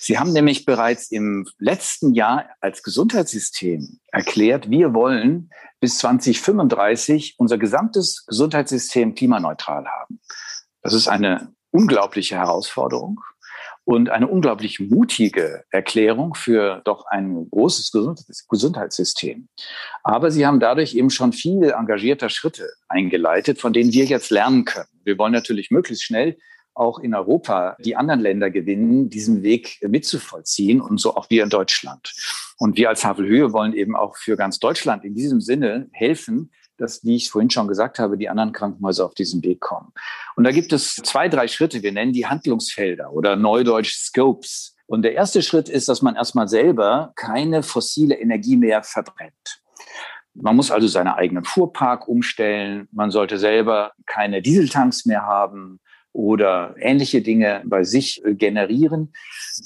Sie 0.00 0.18
haben 0.18 0.32
nämlich 0.32 0.64
bereits 0.64 1.10
im 1.10 1.46
letzten 1.58 2.12
Jahr 2.12 2.46
als 2.60 2.82
Gesundheitssystem 2.82 4.00
erklärt, 4.10 4.70
wir 4.70 4.92
wollen 4.92 5.50
bis 5.80 5.98
2035 5.98 7.36
unser 7.38 7.58
gesamtes 7.58 8.24
Gesundheitssystem 8.26 9.14
klimaneutral 9.14 9.86
haben. 9.86 10.20
Das 10.82 10.94
ist 10.94 11.08
eine 11.08 11.52
unglaubliche 11.70 12.36
Herausforderung 12.36 13.20
und 13.86 14.10
eine 14.10 14.26
unglaublich 14.26 14.80
mutige 14.80 15.62
Erklärung 15.70 16.34
für 16.34 16.82
doch 16.84 17.06
ein 17.06 17.48
großes 17.50 17.92
Gesundheitssystem. 18.48 19.46
Aber 20.02 20.32
sie 20.32 20.44
haben 20.44 20.58
dadurch 20.58 20.96
eben 20.96 21.08
schon 21.08 21.32
viel 21.32 21.70
engagierter 21.70 22.28
Schritte 22.28 22.68
eingeleitet, 22.88 23.60
von 23.60 23.72
denen 23.72 23.92
wir 23.92 24.04
jetzt 24.04 24.30
lernen 24.30 24.64
können. 24.64 24.88
Wir 25.04 25.16
wollen 25.18 25.32
natürlich 25.32 25.70
möglichst 25.70 26.02
schnell 26.02 26.36
auch 26.74 26.98
in 26.98 27.14
Europa 27.14 27.76
die 27.78 27.94
anderen 27.94 28.20
Länder 28.20 28.50
gewinnen, 28.50 29.08
diesen 29.08 29.44
Weg 29.44 29.78
mitzuvollziehen 29.86 30.80
und 30.80 31.00
so 31.00 31.14
auch 31.14 31.30
wir 31.30 31.44
in 31.44 31.48
Deutschland. 31.48 32.12
Und 32.58 32.76
wir 32.76 32.88
als 32.88 33.04
Havelhöhe 33.04 33.52
wollen 33.52 33.72
eben 33.72 33.94
auch 33.94 34.16
für 34.16 34.36
ganz 34.36 34.58
Deutschland 34.58 35.04
in 35.04 35.14
diesem 35.14 35.40
Sinne 35.40 35.88
helfen, 35.92 36.50
dass, 36.78 37.04
wie 37.04 37.16
ich 37.16 37.30
vorhin 37.30 37.50
schon 37.50 37.68
gesagt 37.68 37.98
habe, 37.98 38.16
die 38.16 38.28
anderen 38.28 38.52
Krankenhäuser 38.52 39.04
auf 39.04 39.14
diesen 39.14 39.42
Weg 39.42 39.60
kommen. 39.60 39.92
Und 40.36 40.44
da 40.44 40.50
gibt 40.50 40.72
es 40.72 40.96
zwei, 40.96 41.28
drei 41.28 41.48
Schritte. 41.48 41.82
Wir 41.82 41.92
nennen 41.92 42.12
die 42.12 42.26
Handlungsfelder 42.26 43.12
oder 43.12 43.36
neudeutsch 43.36 43.94
Scopes. 43.94 44.76
Und 44.86 45.02
der 45.02 45.14
erste 45.14 45.42
Schritt 45.42 45.68
ist, 45.68 45.88
dass 45.88 46.02
man 46.02 46.16
erstmal 46.16 46.48
selber 46.48 47.12
keine 47.16 47.62
fossile 47.62 48.14
Energie 48.14 48.56
mehr 48.56 48.82
verbrennt. 48.82 49.60
Man 50.34 50.54
muss 50.54 50.70
also 50.70 50.86
seinen 50.86 51.08
eigenen 51.08 51.44
Fuhrpark 51.44 52.08
umstellen. 52.08 52.88
Man 52.92 53.10
sollte 53.10 53.38
selber 53.38 53.92
keine 54.04 54.42
Dieseltanks 54.42 55.06
mehr 55.06 55.22
haben 55.22 55.80
oder 56.12 56.74
ähnliche 56.78 57.20
Dinge 57.20 57.62
bei 57.66 57.84
sich 57.84 58.24
äh, 58.24 58.34
generieren. 58.34 59.12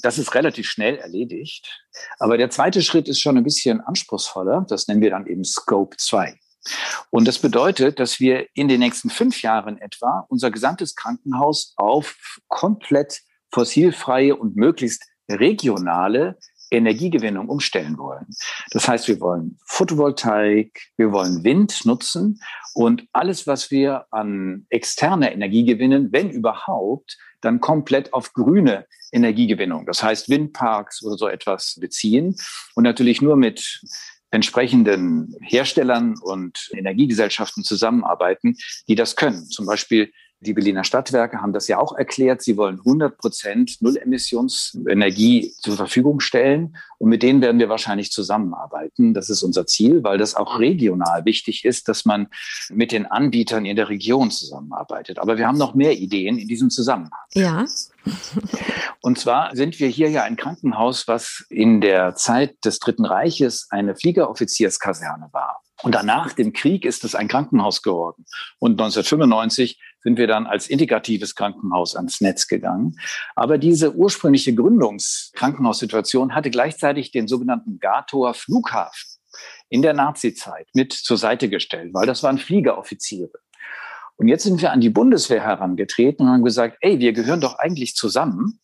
Das 0.01 0.17
ist 0.17 0.35
relativ 0.35 0.67
schnell 0.67 0.97
erledigt. 0.97 1.85
Aber 2.19 2.37
der 2.37 2.49
zweite 2.49 2.81
Schritt 2.81 3.07
ist 3.07 3.21
schon 3.21 3.37
ein 3.37 3.43
bisschen 3.43 3.79
anspruchsvoller. 3.81 4.65
Das 4.67 4.87
nennen 4.87 5.01
wir 5.01 5.11
dann 5.11 5.27
eben 5.27 5.43
Scope 5.43 5.95
2. 5.97 6.37
Und 7.09 7.27
das 7.27 7.39
bedeutet, 7.39 7.99
dass 7.99 8.19
wir 8.19 8.47
in 8.53 8.67
den 8.67 8.79
nächsten 8.79 9.09
fünf 9.09 9.41
Jahren 9.41 9.77
etwa 9.77 10.25
unser 10.29 10.51
gesamtes 10.51 10.95
Krankenhaus 10.95 11.73
auf 11.77 12.15
komplett 12.47 13.21
fossilfreie 13.51 14.35
und 14.35 14.55
möglichst 14.55 15.05
regionale 15.29 16.37
Energiegewinnung 16.71 17.49
umstellen 17.49 17.97
wollen. 17.97 18.27
Das 18.71 18.87
heißt, 18.87 19.07
wir 19.09 19.19
wollen 19.19 19.59
Photovoltaik, 19.65 20.81
wir 20.95 21.11
wollen 21.11 21.43
Wind 21.43 21.85
nutzen 21.85 22.39
und 22.73 23.05
alles, 23.11 23.45
was 23.45 23.71
wir 23.71 24.05
an 24.11 24.65
externer 24.69 25.31
Energie 25.31 25.65
gewinnen, 25.65 26.09
wenn 26.11 26.29
überhaupt, 26.29 27.17
dann 27.41 27.59
komplett 27.59 28.13
auf 28.13 28.33
grüne 28.33 28.85
Energiegewinnung. 29.11 29.85
Das 29.85 30.01
heißt, 30.01 30.29
Windparks 30.29 31.03
oder 31.03 31.17
so 31.17 31.27
etwas 31.27 31.77
beziehen 31.81 32.35
und 32.75 32.83
natürlich 32.83 33.21
nur 33.21 33.35
mit 33.35 33.81
entsprechenden 34.31 35.35
Herstellern 35.41 36.15
und 36.21 36.69
Energiegesellschaften 36.73 37.63
zusammenarbeiten, 37.63 38.57
die 38.87 38.95
das 38.95 39.15
können. 39.15 39.45
Zum 39.45 39.65
Beispiel 39.65 40.11
die 40.41 40.53
Berliner 40.53 40.83
Stadtwerke 40.83 41.41
haben 41.41 41.53
das 41.53 41.67
ja 41.67 41.77
auch 41.77 41.95
erklärt. 41.95 42.41
Sie 42.41 42.57
wollen 42.57 42.79
100 42.79 43.17
Prozent 43.17 43.77
Nullemissionsenergie 43.81 45.53
zur 45.59 45.75
Verfügung 45.75 46.19
stellen. 46.19 46.75
Und 46.97 47.09
mit 47.09 47.21
denen 47.21 47.41
werden 47.41 47.59
wir 47.59 47.69
wahrscheinlich 47.69 48.11
zusammenarbeiten. 48.11 49.13
Das 49.13 49.29
ist 49.29 49.43
unser 49.43 49.67
Ziel, 49.67 50.03
weil 50.03 50.17
das 50.17 50.35
auch 50.35 50.59
regional 50.59 51.25
wichtig 51.25 51.63
ist, 51.63 51.87
dass 51.87 52.05
man 52.05 52.27
mit 52.69 52.91
den 52.91 53.05
Anbietern 53.05 53.65
in 53.65 53.75
der 53.75 53.89
Region 53.89 54.31
zusammenarbeitet. 54.31 55.19
Aber 55.19 55.37
wir 55.37 55.47
haben 55.47 55.59
noch 55.59 55.75
mehr 55.75 55.93
Ideen 55.93 56.39
in 56.39 56.47
diesem 56.47 56.71
Zusammenhang. 56.71 57.19
Ja. 57.33 57.65
Und 59.01 59.19
zwar 59.19 59.55
sind 59.55 59.79
wir 59.79 59.89
hier 59.89 60.09
ja 60.09 60.23
ein 60.23 60.37
Krankenhaus, 60.37 61.07
was 61.07 61.45
in 61.49 61.81
der 61.81 62.15
Zeit 62.15 62.65
des 62.65 62.79
Dritten 62.79 63.05
Reiches 63.05 63.67
eine 63.69 63.95
Fliegeroffizierskaserne 63.95 65.29
war. 65.31 65.61
Und 65.83 65.95
danach 65.95 66.33
dem 66.33 66.53
Krieg 66.53 66.85
ist 66.85 67.03
es 67.03 67.15
ein 67.15 67.27
Krankenhaus 67.27 67.81
geworden. 67.81 68.25
Und 68.59 68.73
1995 68.73 69.79
sind 70.03 70.17
wir 70.17 70.27
dann 70.27 70.47
als 70.47 70.67
integratives 70.67 71.35
Krankenhaus 71.35 71.95
ans 71.95 72.21
Netz 72.21 72.47
gegangen. 72.47 72.95
Aber 73.35 73.57
diese 73.57 73.95
ursprüngliche 73.95 74.53
Gründungskrankenhaussituation 74.55 76.35
hatte 76.35 76.49
gleichzeitig 76.49 77.11
den 77.11 77.27
sogenannten 77.27 77.79
Gatower 77.79 78.33
Flughafen 78.33 79.09
in 79.69 79.81
der 79.81 79.93
Nazizeit 79.93 80.67
mit 80.73 80.91
zur 80.93 81.17
Seite 81.17 81.49
gestellt, 81.49 81.93
weil 81.93 82.05
das 82.05 82.23
waren 82.23 82.37
Fliegeroffiziere. 82.37 83.31
Und 84.21 84.27
jetzt 84.27 84.43
sind 84.43 84.61
wir 84.61 84.71
an 84.71 84.81
die 84.81 84.91
Bundeswehr 84.91 85.41
herangetreten 85.41 86.27
und 86.27 86.31
haben 86.31 86.43
gesagt, 86.43 86.77
ey, 86.81 86.99
wir 86.99 87.11
gehören 87.11 87.41
doch 87.41 87.57
eigentlich 87.57 87.95
zusammen 87.95 88.59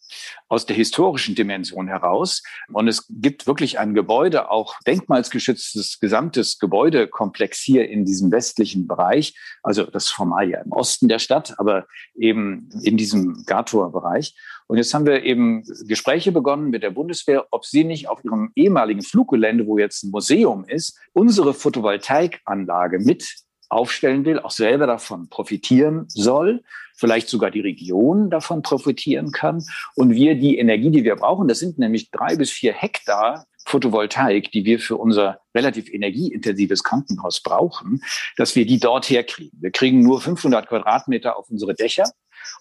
aus 0.50 0.68
der 0.68 0.76
historischen 0.76 1.34
Dimension 1.34 1.88
heraus. 1.88 2.44
Und 2.72 2.88
es 2.88 3.08
gibt 3.10 3.48
wirklich 3.48 3.80
ein 3.80 3.96
Gebäude, 3.96 4.52
auch 4.52 4.76
denkmalsgeschütztes 4.86 6.00
gesamtes 6.00 6.60
Gebäudekomplex 6.60 7.58
hier 7.58 7.90
in 7.90 8.06
diesem 8.06 8.32
westlichen 8.32 8.88
Bereich. 8.88 9.34
Also 9.64 9.86
das 9.86 10.10
formal 10.10 10.48
ja 10.48 10.62
im 10.62 10.74
Osten 10.74 11.08
der 11.08 11.18
Stadt, 11.18 11.56
aber 11.58 11.88
eben 12.16 12.70
in 12.84 12.96
diesem 12.96 13.44
Gartor-Bereich. 13.48 14.36
Und 14.68 14.78
jetzt 14.78 14.94
haben 14.94 15.08
wir 15.08 15.24
eben 15.24 15.64
Gespräche 15.88 16.32
begonnen 16.32 16.70
mit 16.70 16.84
der 16.84 16.92
Bundeswehr, 16.92 17.48
ob 17.50 17.66
sie 17.66 17.84
nicht 17.84 18.10
auf 18.10 18.24
ihrem 18.24 18.52
ehemaligen 18.54 19.02
Fluggelände, 19.02 19.66
wo 19.66 19.80
jetzt 19.80 20.04
ein 20.04 20.12
Museum 20.12 20.66
ist, 20.66 21.00
unsere 21.14 21.56
Photovoltaikanlage 21.56 23.00
mit 23.00 23.47
aufstellen 23.70 24.26
will, 24.26 24.40
auch 24.40 24.52
selber 24.52 24.88
davon 24.88 25.30
profitieren 25.30 26.06
soll, 26.08 26.64
vielleicht 26.96 27.30
sogar 27.30 27.52
die 27.52 27.62
Region 27.62 28.30
davon 28.30 28.62
profitieren 28.62 29.32
kann 29.32 29.64
und 29.96 30.12
wir 30.12 30.36
die 30.36 30.58
Energie, 30.58 30.92
die 30.92 31.04
wir 31.04 31.16
brauchen, 31.16 31.48
das 31.48 31.60
sind 31.60 31.78
nämlich 31.78 32.12
drei 32.12 32.36
bis 32.36 32.52
vier 32.52 32.74
Hektar 32.74 33.46
Photovoltaik, 33.68 34.50
die 34.52 34.64
wir 34.64 34.80
für 34.80 34.96
unser 34.96 35.42
relativ 35.54 35.90
energieintensives 35.94 36.84
Krankenhaus 36.84 37.42
brauchen, 37.42 38.02
dass 38.38 38.56
wir 38.56 38.66
die 38.66 38.80
dort 38.80 39.10
herkriegen. 39.10 39.60
Wir 39.62 39.72
kriegen 39.72 40.02
nur 40.02 40.22
500 40.22 40.68
Quadratmeter 40.68 41.38
auf 41.38 41.50
unsere 41.50 41.76
Dächer 41.76 42.06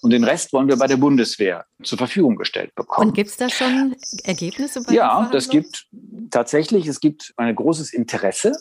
und 0.02 0.10
den 0.10 0.24
Rest 0.24 0.52
wollen 0.52 0.68
wir 0.68 0.76
bei 0.76 0.86
der 0.86 0.96
Bundeswehr 0.96 1.66
zur 1.82 1.98
Verfügung 1.98 2.36
gestellt 2.36 2.74
bekommen. 2.74 3.08
Und 3.08 3.14
gibt 3.14 3.30
es 3.30 3.36
da 3.36 3.48
schon 3.48 3.96
Ergebnisse? 4.24 4.82
Bei 4.82 4.92
ja, 4.92 5.28
das 5.32 5.48
gibt 5.48 5.86
tatsächlich, 6.30 6.86
es 6.86 7.00
gibt 7.00 7.32
ein 7.36 7.54
großes 7.54 7.92
Interesse 7.92 8.52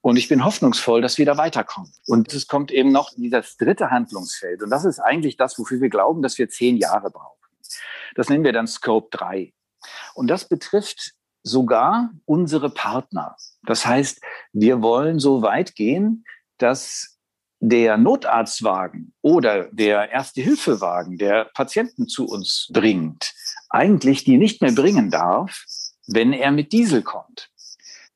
und 0.00 0.16
ich 0.16 0.28
bin 0.28 0.44
hoffnungsvoll, 0.44 1.02
dass 1.02 1.18
wir 1.18 1.26
da 1.26 1.36
weiterkommen. 1.36 1.92
Und 2.06 2.32
es 2.32 2.46
kommt 2.46 2.70
eben 2.70 2.92
noch 2.92 3.10
dieses 3.16 3.56
dritte 3.56 3.90
Handlungsfeld 3.90 4.62
und 4.62 4.70
das 4.70 4.84
ist 4.84 4.98
eigentlich 4.98 5.36
das, 5.36 5.58
wofür 5.58 5.80
wir 5.80 5.90
glauben, 5.90 6.22
dass 6.22 6.38
wir 6.38 6.48
zehn 6.48 6.76
Jahre 6.76 7.10
brauchen. 7.10 7.38
Das 8.14 8.28
nennen 8.28 8.44
wir 8.44 8.52
dann 8.52 8.66
Scope 8.66 9.08
3. 9.16 9.52
Und 10.14 10.28
das 10.28 10.48
betrifft 10.48 11.12
sogar 11.42 12.10
unsere 12.24 12.70
Partner. 12.70 13.36
Das 13.62 13.86
heißt, 13.86 14.20
wir 14.52 14.82
wollen 14.82 15.18
so 15.18 15.42
weit 15.42 15.74
gehen, 15.74 16.24
dass 16.58 17.17
der 17.60 17.96
Notarztwagen 17.96 19.12
oder 19.20 19.68
der 19.72 20.10
Erste-Hilfe-Wagen, 20.10 21.18
der 21.18 21.46
Patienten 21.54 22.08
zu 22.08 22.26
uns 22.26 22.68
bringt, 22.72 23.34
eigentlich 23.68 24.24
die 24.24 24.38
nicht 24.38 24.62
mehr 24.62 24.72
bringen 24.72 25.10
darf, 25.10 25.64
wenn 26.06 26.32
er 26.32 26.52
mit 26.52 26.72
Diesel 26.72 27.02
kommt. 27.02 27.50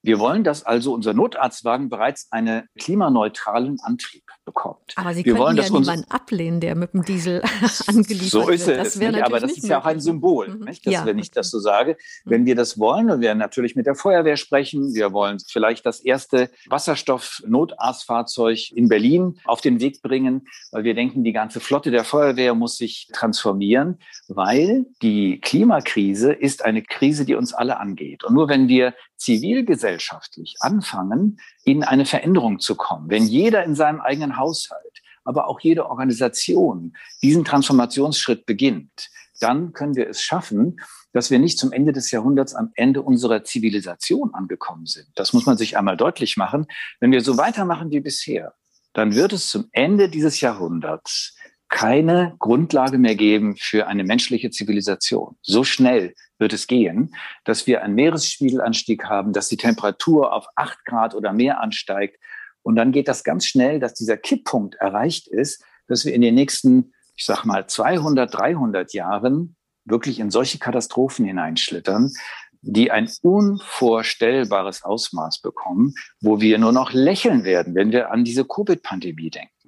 Wir 0.02 0.18
wollen, 0.18 0.42
dass 0.42 0.64
also 0.64 0.92
unser 0.94 1.14
Notarztwagen 1.14 1.88
bereits 1.88 2.30
einen 2.32 2.68
klimaneutralen 2.78 3.78
Antrieb 3.80 4.24
bekommt. 4.44 4.92
Aber 4.96 5.14
Sie 5.14 5.24
wir 5.24 5.38
wollen, 5.38 5.56
ja 5.56 5.68
niemanden 5.70 6.10
ablehnen, 6.10 6.60
der 6.60 6.74
mit 6.74 6.92
dem 6.92 7.04
Diesel 7.04 7.42
angeliefert 7.86 8.30
so 8.30 8.48
ist 8.48 8.66
wird. 8.66 8.78
Das 8.78 8.88
es, 8.88 8.96
nicht, 8.96 9.22
aber 9.22 9.40
das 9.40 9.52
ist 9.52 9.66
ja 9.66 9.80
auch 9.80 9.84
ein 9.84 10.00
Symbol, 10.00 10.48
mhm. 10.48 10.64
nicht? 10.64 10.86
Dass, 10.86 10.94
ja. 10.94 11.06
wenn 11.06 11.18
ich 11.18 11.30
das 11.30 11.50
so 11.50 11.58
sage. 11.58 11.96
Mhm. 12.24 12.30
Wenn 12.30 12.46
wir 12.46 12.54
das 12.54 12.78
wollen, 12.78 13.10
und 13.10 13.20
wir 13.20 13.34
natürlich 13.34 13.76
mit 13.76 13.86
der 13.86 13.94
Feuerwehr 13.94 14.36
sprechen, 14.36 14.94
wir 14.94 15.12
wollen 15.12 15.38
vielleicht 15.46 15.86
das 15.86 16.00
erste 16.00 16.50
Wasserstoff-Notarztfahrzeug 16.68 18.72
in 18.72 18.88
Berlin 18.88 19.38
auf 19.44 19.60
den 19.60 19.80
Weg 19.80 20.02
bringen, 20.02 20.46
weil 20.70 20.84
wir 20.84 20.94
denken, 20.94 21.24
die 21.24 21.32
ganze 21.32 21.60
Flotte 21.60 21.90
der 21.90 22.04
Feuerwehr 22.04 22.54
muss 22.54 22.76
sich 22.76 23.08
transformieren, 23.12 23.98
weil 24.28 24.86
die 25.02 25.40
Klimakrise 25.40 26.32
ist 26.32 26.64
eine 26.64 26.82
Krise, 26.82 27.24
die 27.24 27.34
uns 27.34 27.54
alle 27.54 27.78
angeht. 27.78 28.24
Und 28.24 28.34
nur 28.34 28.48
wenn 28.48 28.68
wir 28.68 28.94
zivilgesellschaftlich 29.22 30.56
anfangen, 30.60 31.38
in 31.64 31.84
eine 31.84 32.04
Veränderung 32.04 32.58
zu 32.58 32.74
kommen. 32.74 33.10
Wenn 33.10 33.26
jeder 33.26 33.64
in 33.64 33.74
seinem 33.74 34.00
eigenen 34.00 34.36
Haushalt, 34.36 35.02
aber 35.24 35.48
auch 35.48 35.60
jede 35.60 35.88
Organisation 35.88 36.94
diesen 37.22 37.44
Transformationsschritt 37.44 38.44
beginnt, 38.46 39.08
dann 39.40 39.72
können 39.72 39.96
wir 39.96 40.08
es 40.08 40.22
schaffen, 40.22 40.80
dass 41.12 41.30
wir 41.30 41.38
nicht 41.38 41.58
zum 41.58 41.72
Ende 41.72 41.92
des 41.92 42.10
Jahrhunderts 42.10 42.54
am 42.54 42.70
Ende 42.74 43.02
unserer 43.02 43.44
Zivilisation 43.44 44.34
angekommen 44.34 44.86
sind. 44.86 45.08
Das 45.14 45.32
muss 45.32 45.46
man 45.46 45.56
sich 45.56 45.76
einmal 45.76 45.96
deutlich 45.96 46.36
machen. 46.36 46.66
Wenn 47.00 47.12
wir 47.12 47.20
so 47.20 47.36
weitermachen 47.36 47.90
wie 47.90 48.00
bisher, 48.00 48.54
dann 48.92 49.14
wird 49.14 49.32
es 49.32 49.48
zum 49.48 49.68
Ende 49.72 50.08
dieses 50.08 50.40
Jahrhunderts 50.40 51.36
keine 51.68 52.36
Grundlage 52.38 52.98
mehr 52.98 53.14
geben 53.14 53.56
für 53.58 53.86
eine 53.86 54.04
menschliche 54.04 54.50
Zivilisation. 54.50 55.36
So 55.40 55.64
schnell 55.64 56.14
wird 56.42 56.52
es 56.52 56.66
gehen, 56.66 57.14
dass 57.44 57.66
wir 57.66 57.82
einen 57.82 57.94
Meeresspiegelanstieg 57.94 59.06
haben, 59.06 59.32
dass 59.32 59.48
die 59.48 59.56
Temperatur 59.56 60.34
auf 60.34 60.46
acht 60.56 60.84
Grad 60.84 61.14
oder 61.14 61.32
mehr 61.32 61.62
ansteigt. 61.62 62.18
Und 62.62 62.76
dann 62.76 62.92
geht 62.92 63.08
das 63.08 63.24
ganz 63.24 63.46
schnell, 63.46 63.80
dass 63.80 63.94
dieser 63.94 64.18
Kipppunkt 64.18 64.74
erreicht 64.74 65.28
ist, 65.28 65.64
dass 65.86 66.04
wir 66.04 66.12
in 66.12 66.20
den 66.20 66.34
nächsten, 66.34 66.92
ich 67.16 67.24
sag 67.24 67.44
mal, 67.44 67.66
200, 67.66 68.34
300 68.34 68.92
Jahren 68.92 69.56
wirklich 69.84 70.20
in 70.20 70.30
solche 70.30 70.58
Katastrophen 70.58 71.24
hineinschlittern, 71.24 72.12
die 72.60 72.90
ein 72.90 73.10
unvorstellbares 73.22 74.84
Ausmaß 74.84 75.40
bekommen, 75.40 75.94
wo 76.20 76.40
wir 76.40 76.58
nur 76.58 76.72
noch 76.72 76.92
lächeln 76.92 77.44
werden, 77.44 77.74
wenn 77.74 77.90
wir 77.90 78.10
an 78.10 78.24
diese 78.24 78.44
Covid-Pandemie 78.44 79.30
denken. 79.30 79.61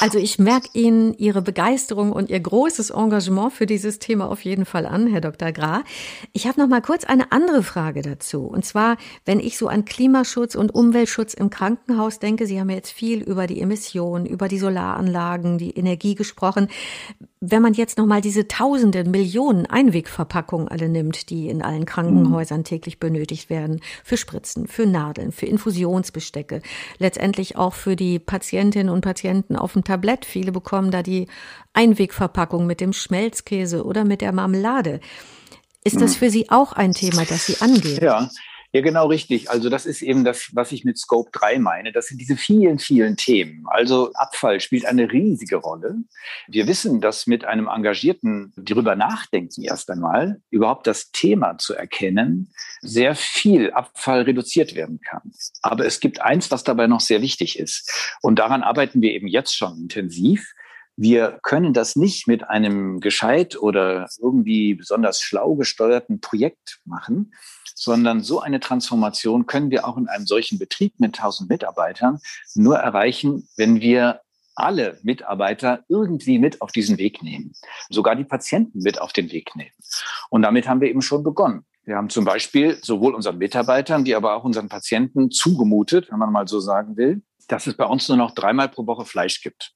Also 0.00 0.18
ich 0.18 0.38
merke 0.38 0.68
Ihnen 0.72 1.14
Ihre 1.14 1.42
Begeisterung 1.42 2.12
und 2.12 2.30
Ihr 2.30 2.40
großes 2.40 2.90
Engagement 2.90 3.52
für 3.52 3.66
dieses 3.66 3.98
Thema 3.98 4.28
auf 4.28 4.44
jeden 4.44 4.64
Fall 4.64 4.86
an, 4.86 5.06
Herr 5.06 5.20
Dr. 5.20 5.52
Gra. 5.52 5.84
Ich 6.32 6.46
habe 6.46 6.60
noch 6.60 6.68
mal 6.68 6.82
kurz 6.82 7.04
eine 7.04 7.32
andere 7.32 7.62
Frage 7.62 8.02
dazu. 8.02 8.42
Und 8.46 8.64
zwar, 8.64 8.96
wenn 9.24 9.40
ich 9.40 9.58
so 9.58 9.68
an 9.68 9.84
Klimaschutz 9.84 10.54
und 10.54 10.74
Umweltschutz 10.74 11.34
im 11.34 11.50
Krankenhaus 11.50 12.18
denke, 12.18 12.46
Sie 12.46 12.60
haben 12.60 12.70
jetzt 12.70 12.92
viel 12.92 13.22
über 13.22 13.46
die 13.46 13.60
Emissionen, 13.60 14.26
über 14.26 14.48
die 14.48 14.58
Solaranlagen, 14.58 15.58
die 15.58 15.70
Energie 15.70 16.14
gesprochen. 16.14 16.68
Wenn 17.44 17.60
man 17.60 17.74
jetzt 17.74 17.98
nochmal 17.98 18.20
diese 18.20 18.46
tausenden, 18.46 19.10
Millionen 19.10 19.66
Einwegverpackungen 19.66 20.68
alle 20.68 20.88
nimmt, 20.88 21.28
die 21.28 21.48
in 21.48 21.60
allen 21.60 21.86
Krankenhäusern 21.86 22.60
mhm. 22.60 22.64
täglich 22.64 23.00
benötigt 23.00 23.50
werden, 23.50 23.80
für 24.04 24.16
Spritzen, 24.16 24.68
für 24.68 24.86
Nadeln, 24.86 25.32
für 25.32 25.46
Infusionsbestecke, 25.46 26.62
letztendlich 26.98 27.56
auch 27.56 27.74
für 27.74 27.96
die 27.96 28.20
Patientinnen 28.20 28.94
und 28.94 29.00
Patienten 29.00 29.56
auf 29.56 29.72
dem 29.72 29.82
Tablett. 29.82 30.24
Viele 30.24 30.52
bekommen 30.52 30.92
da 30.92 31.02
die 31.02 31.26
Einwegverpackung 31.72 32.64
mit 32.64 32.80
dem 32.80 32.92
Schmelzkäse 32.92 33.84
oder 33.84 34.04
mit 34.04 34.20
der 34.20 34.30
Marmelade. 34.30 35.00
Ist 35.82 36.00
das 36.00 36.12
mhm. 36.12 36.18
für 36.18 36.30
Sie 36.30 36.48
auch 36.48 36.72
ein 36.74 36.92
Thema, 36.92 37.24
das 37.24 37.46
Sie 37.46 37.60
angehen? 37.60 37.98
Ja, 38.00 38.30
ja, 38.72 38.80
genau 38.80 39.06
richtig. 39.08 39.50
Also 39.50 39.68
das 39.68 39.84
ist 39.84 40.00
eben 40.00 40.24
das, 40.24 40.48
was 40.54 40.72
ich 40.72 40.84
mit 40.84 40.96
Scope 40.96 41.30
3 41.32 41.58
meine. 41.58 41.92
Das 41.92 42.06
sind 42.06 42.18
diese 42.18 42.36
vielen, 42.36 42.78
vielen 42.78 43.18
Themen. 43.18 43.64
Also 43.66 44.10
Abfall 44.14 44.60
spielt 44.60 44.86
eine 44.86 45.12
riesige 45.12 45.56
Rolle. 45.56 45.96
Wir 46.48 46.66
wissen, 46.66 47.02
dass 47.02 47.26
mit 47.26 47.44
einem 47.44 47.68
Engagierten 47.68 48.54
darüber 48.56 48.96
nachdenken 48.96 49.62
erst 49.62 49.90
einmal, 49.90 50.40
überhaupt 50.48 50.86
das 50.86 51.12
Thema 51.12 51.58
zu 51.58 51.74
erkennen, 51.74 52.50
sehr 52.80 53.14
viel 53.14 53.72
Abfall 53.72 54.22
reduziert 54.22 54.74
werden 54.74 55.00
kann. 55.00 55.32
Aber 55.60 55.84
es 55.84 56.00
gibt 56.00 56.22
eins, 56.22 56.50
was 56.50 56.64
dabei 56.64 56.86
noch 56.86 57.00
sehr 57.00 57.20
wichtig 57.20 57.58
ist. 57.58 58.16
Und 58.22 58.38
daran 58.38 58.62
arbeiten 58.62 59.02
wir 59.02 59.12
eben 59.12 59.28
jetzt 59.28 59.54
schon 59.54 59.82
intensiv. 59.82 60.54
Wir 60.96 61.38
können 61.42 61.72
das 61.72 61.96
nicht 61.96 62.28
mit 62.28 62.48
einem 62.48 63.00
gescheit 63.00 63.60
oder 63.60 64.08
irgendwie 64.20 64.74
besonders 64.74 65.20
schlau 65.20 65.54
gesteuerten 65.54 66.20
Projekt 66.20 66.80
machen, 66.84 67.32
sondern 67.74 68.22
so 68.22 68.40
eine 68.40 68.60
Transformation 68.60 69.46
können 69.46 69.70
wir 69.70 69.86
auch 69.86 69.96
in 69.96 70.08
einem 70.08 70.26
solchen 70.26 70.58
Betrieb 70.58 71.00
mit 71.00 71.18
1000 71.18 71.48
Mitarbeitern 71.48 72.18
nur 72.54 72.76
erreichen, 72.76 73.48
wenn 73.56 73.80
wir 73.80 74.20
alle 74.54 74.98
Mitarbeiter 75.02 75.84
irgendwie 75.88 76.38
mit 76.38 76.60
auf 76.60 76.72
diesen 76.72 76.98
Weg 76.98 77.22
nehmen, 77.22 77.52
sogar 77.88 78.14
die 78.16 78.24
Patienten 78.24 78.80
mit 78.80 79.00
auf 79.00 79.12
den 79.12 79.32
Weg 79.32 79.56
nehmen. 79.56 79.72
Und 80.28 80.42
damit 80.42 80.68
haben 80.68 80.80
wir 80.80 80.88
eben 80.88 81.02
schon 81.02 81.22
begonnen. 81.22 81.64
Wir 81.84 81.96
haben 81.96 82.10
zum 82.10 82.24
Beispiel 82.24 82.78
sowohl 82.82 83.14
unseren 83.14 83.38
Mitarbeitern, 83.38 84.04
die 84.04 84.14
aber 84.14 84.36
auch 84.36 84.44
unseren 84.44 84.68
Patienten 84.68 85.30
zugemutet, 85.30 86.10
wenn 86.10 86.18
man 86.18 86.30
mal 86.30 86.46
so 86.46 86.60
sagen 86.60 86.96
will, 86.96 87.22
dass 87.48 87.66
es 87.66 87.76
bei 87.76 87.86
uns 87.86 88.08
nur 88.08 88.18
noch 88.18 88.32
dreimal 88.34 88.68
pro 88.68 88.86
Woche 88.86 89.04
Fleisch 89.04 89.42
gibt. 89.42 89.72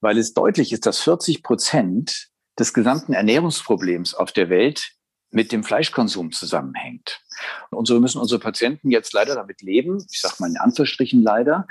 Weil 0.00 0.18
es 0.18 0.34
deutlich 0.34 0.72
ist, 0.72 0.86
dass 0.86 1.00
40 1.00 1.42
Prozent 1.42 2.28
des 2.58 2.74
gesamten 2.74 3.12
Ernährungsproblems 3.12 4.14
auf 4.14 4.32
der 4.32 4.50
Welt 4.50 4.92
mit 5.30 5.52
dem 5.52 5.62
Fleischkonsum 5.62 6.32
zusammenhängt. 6.32 7.20
Und 7.70 7.86
so 7.86 8.00
müssen 8.00 8.20
unsere 8.20 8.40
Patienten 8.40 8.90
jetzt 8.90 9.12
leider 9.12 9.34
damit 9.34 9.62
leben, 9.62 10.04
ich 10.10 10.20
sage 10.20 10.36
mal 10.38 10.48
in 10.48 10.56
Anführungsstrichen 10.56 11.22
leider, 11.22 11.66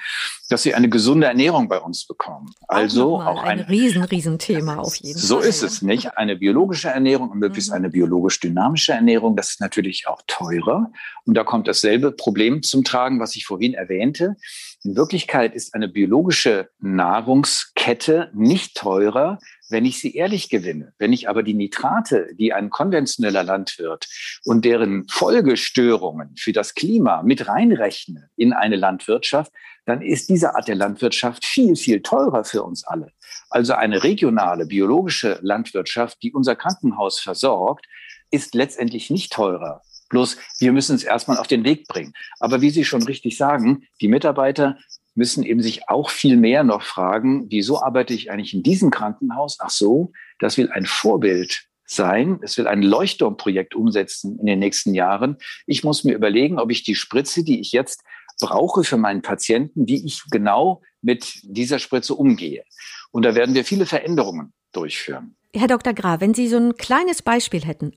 dass 0.50 0.64
sie 0.64 0.74
eine 0.74 0.90
gesunde 0.90 1.28
Ernährung 1.28 1.68
bei 1.68 1.80
uns 1.80 2.06
bekommen. 2.06 2.54
Also 2.68 3.18
auch, 3.18 3.26
auch 3.26 3.44
ein, 3.44 3.60
ein 3.60 3.66
riesen, 3.66 4.04
riesen 4.04 4.40
Thema 4.40 4.78
auf 4.78 4.96
jeden 4.96 5.18
so 5.18 5.36
Fall. 5.36 5.44
So 5.44 5.50
ist 5.50 5.64
es 5.64 5.82
nicht. 5.82 6.18
Eine 6.18 6.38
biologische 6.38 6.90
Ernährung 6.90 7.30
und 7.32 7.40
möglichst 7.40 7.72
mhm. 7.72 7.78
eine 7.78 7.90
biologisch 7.90 8.40
dynamische 8.40 8.94
Ernährung, 8.94 9.36
das 9.36 9.52
ist 9.52 9.62
natürlich 9.62 10.08
auch 10.08 10.22
teurer. 10.28 10.92
Und 11.26 11.34
da 11.34 11.44
kommt 11.44 11.68
dasselbe 11.68 12.12
Problem 12.12 12.64
zum 12.64 12.84
Tragen, 12.84 13.20
was 13.20 13.36
ich 13.36 13.46
vorhin 13.46 13.74
erwähnte. 13.74 14.38
In 14.84 14.96
Wirklichkeit 14.96 15.56
ist 15.56 15.74
eine 15.74 15.88
biologische 15.88 16.70
Nahrungskette 16.80 18.30
nicht 18.34 18.78
teurer, 18.78 19.40
wenn 19.70 19.86
ich 19.86 20.00
sie 20.00 20.16
ehrlich 20.16 20.50
gewinne. 20.50 20.94
Wenn 21.00 21.14
ich 21.14 21.28
aber 21.28 21.42
die 21.42 21.56
Nitrate, 21.56 22.30
die 22.36 22.54
ein 22.54 22.70
konventioneller 22.70 23.44
Landwirt 23.44 24.08
und 24.46 24.66
deren 24.66 25.08
Folgestörungen 25.10 26.36
für 26.38 26.54
das 26.54 26.76
Klima 26.76 27.24
mit 27.24 27.48
reinrechne 27.48 28.30
in 28.36 28.54
eine 28.54 28.76
Landwirtschaft, 28.76 29.52
dann 29.86 30.02
ist 30.02 30.30
diese 30.30 30.56
Art 30.56 30.68
der 30.68 30.76
Landwirtschaft 30.76 31.44
viel, 31.44 31.76
viel 31.76 32.02
teurer 32.02 32.44
für 32.44 32.62
uns 32.62 32.86
alle. 32.86 33.12
Also 33.50 33.74
eine 33.74 34.04
regionale 34.04 34.68
biologische 34.68 35.40
Landwirtschaft, 35.42 36.22
die 36.22 36.34
unser 36.34 36.56
Krankenhaus 36.56 37.20
versorgt, 37.20 37.88
ist 38.30 38.54
letztendlich 38.54 39.10
nicht 39.10 39.34
teurer. 39.34 39.82
Bloß 40.10 40.38
wir 40.60 40.72
müssen 40.72 40.96
es 40.96 41.04
erstmal 41.04 41.38
auf 41.38 41.48
den 41.48 41.64
Weg 41.64 41.88
bringen. 41.88 42.14
Aber 42.40 42.62
wie 42.62 42.70
Sie 42.70 42.86
schon 42.86 43.04
richtig 43.04 43.38
sagen, 43.38 43.84
die 44.02 44.08
Mitarbeiter 44.08 44.78
müssen 45.16 45.44
eben 45.44 45.62
sich 45.62 45.90
auch 45.90 46.10
viel 46.10 46.38
mehr 46.38 46.64
noch 46.64 46.84
fragen, 46.84 47.48
wieso 47.50 47.82
arbeite 47.82 48.14
ich 48.14 48.32
eigentlich 48.32 48.54
in 48.54 48.64
diesem 48.64 48.92
Krankenhaus? 48.92 49.58
Ach 49.60 49.72
so, 49.72 50.12
das 50.40 50.58
will 50.58 50.70
ein 50.72 50.86
Vorbild 50.86 51.68
sein. 51.86 52.40
Es 52.44 52.58
will 52.58 52.68
ein 52.68 52.84
Leuchtturmprojekt 52.84 53.74
umsetzen 53.74 54.38
in 54.40 54.46
den 54.46 54.60
nächsten 54.60 54.94
Jahren. 54.94 55.38
Ich 55.66 55.84
muss 55.84 56.04
mir 56.04 56.14
überlegen, 56.14 56.60
ob 56.60 56.70
ich 56.70 56.84
die 56.84 56.96
Spritze, 56.96 57.44
die 57.44 57.60
ich 57.60 57.72
jetzt 57.72 58.04
brauche 58.40 58.84
für 58.84 58.98
meinen 58.98 59.24
Patienten, 59.24 59.88
wie 59.88 60.06
ich 60.06 60.22
genau 60.30 60.82
mit 61.02 61.40
dieser 61.44 61.80
Spritze 61.80 62.14
umgehe. 62.14 62.64
Und 63.12 63.24
da 63.24 63.34
werden 63.34 63.56
wir 63.56 63.66
viele 63.66 63.86
Veränderungen 63.86 64.54
durchführen. 64.74 65.36
Herr 65.56 65.68
Dr. 65.68 65.94
Graf, 65.94 66.22
wenn 66.22 66.34
Sie 66.34 66.48
so 66.48 66.58
ein 66.58 66.76
kleines 66.76 67.22
Beispiel 67.24 67.66
hätten. 67.66 67.94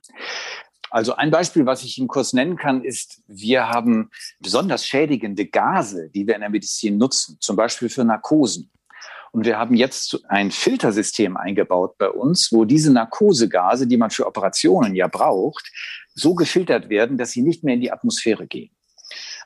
Also 0.91 1.15
ein 1.15 1.31
Beispiel, 1.31 1.67
was 1.67 1.85
ich 1.85 1.99
Ihnen 1.99 2.09
kurz 2.09 2.33
nennen 2.33 2.57
kann, 2.57 2.83
ist, 2.83 3.23
wir 3.29 3.69
haben 3.69 4.11
besonders 4.41 4.85
schädigende 4.85 5.47
Gase, 5.47 6.11
die 6.11 6.27
wir 6.27 6.35
in 6.35 6.41
der 6.41 6.51
Medizin 6.51 6.99
nutzen, 6.99 7.37
zum 7.41 7.57
Beispiel 7.57 7.89
für 7.89 8.05
Narkosen. 8.05 8.71
Und 9.33 9.45
wir 9.47 9.59
haben 9.59 9.77
jetzt 9.77 10.21
ein 10.29 10.51
Filtersystem 10.51 11.37
eingebaut 11.37 11.97
bei 11.99 12.09
uns, 12.09 12.51
wo 12.51 12.65
diese 12.65 12.93
Narkosegase, 12.93 13.87
die 13.87 13.97
man 13.97 14.11
für 14.11 14.27
Operationen 14.27 14.97
ja 14.97 15.07
braucht, 15.07 15.71
so 16.15 16.35
gefiltert 16.35 16.89
werden, 16.89 17.17
dass 17.17 17.31
sie 17.31 17.43
nicht 17.43 17.63
mehr 17.63 17.75
in 17.75 17.81
die 17.81 17.93
Atmosphäre 17.93 18.49
gehen. 18.49 18.73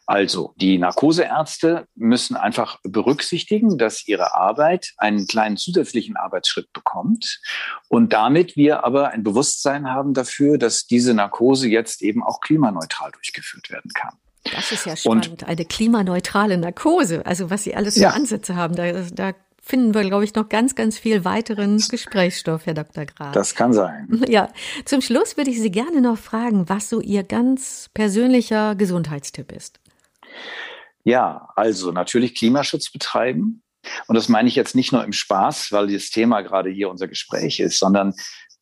Also 0.07 0.55
die 0.57 0.79
Narkoseärzte 0.79 1.87
müssen 1.95 2.37
einfach 2.37 2.79
berücksichtigen, 2.83 3.79
dass 3.79 4.07
ihre 4.07 4.35
Arbeit 4.35 4.93
einen 4.99 5.27
kleinen 5.27 5.57
zusätzlichen 5.57 6.17
Arbeitsschritt 6.17 6.73
bekommt 6.73 7.41
und 7.89 8.13
damit 8.13 8.57
wir 8.57 8.85
aber 8.85 9.11
ein 9.11 9.23
Bewusstsein 9.23 9.91
haben 9.91 10.13
dafür, 10.13 10.59
dass 10.59 10.87
diese 10.87 11.15
Narkose 11.15 11.69
jetzt 11.69 12.03
eben 12.03 12.23
auch 12.23 12.41
klimaneutral 12.41 13.13
durchgeführt 13.13 13.71
werden 13.71 13.91
kann. 13.95 14.15
Das 14.53 14.73
ist 14.73 14.85
ja 14.85 14.95
spannend, 14.95 15.29
und, 15.29 15.45
eine 15.45 15.65
klimaneutrale 15.65 16.59
Narkose. 16.59 17.25
Also 17.25 17.49
was 17.49 17.65
Sie 17.65 17.75
alles 17.75 17.95
für 17.95 18.01
ja. 18.01 18.11
Ansätze 18.11 18.57
haben, 18.57 18.77
da, 18.77 18.93
da 19.11 19.33
finden 19.63 19.95
wir, 19.95 20.03
glaube 20.03 20.25
ich, 20.25 20.35
noch 20.35 20.51
ganz, 20.51 20.75
ganz 20.75 20.99
viel 20.99 21.25
weiteren 21.25 21.79
Gesprächsstoff, 21.79 22.67
Herr 22.67 22.75
Dr. 22.75 23.07
Graf. 23.07 23.33
Das 23.33 23.55
kann 23.55 23.73
sein. 23.73 24.23
Ja, 24.29 24.51
zum 24.85 25.01
Schluss 25.01 25.37
würde 25.37 25.51
ich 25.51 25.61
Sie 25.61 25.71
gerne 25.71 26.01
noch 26.01 26.19
fragen, 26.19 26.69
was 26.69 26.91
so 26.91 27.01
Ihr 27.01 27.23
ganz 27.23 27.89
persönlicher 27.95 28.75
Gesundheitstipp 28.75 29.53
ist. 29.53 29.81
Ja, 31.05 31.49
also 31.55 31.93
natürlich 31.93 32.35
Klimaschutz 32.35 32.91
betreiben. 32.91 33.63
Und 34.07 34.15
das 34.15 34.31
meine 34.31 34.49
ich 34.49 34.55
jetzt 34.55 34.75
nicht 34.75 34.93
nur 34.93 35.05
im 35.05 35.13
Spaß, 35.13 35.71
weil 35.71 35.93
das 35.93 36.09
Thema 36.09 36.41
gerade 36.41 36.71
hier 36.71 36.89
unser 36.89 37.07
Gespräch 37.07 37.61
ist, 37.61 37.79
sondern 37.79 38.15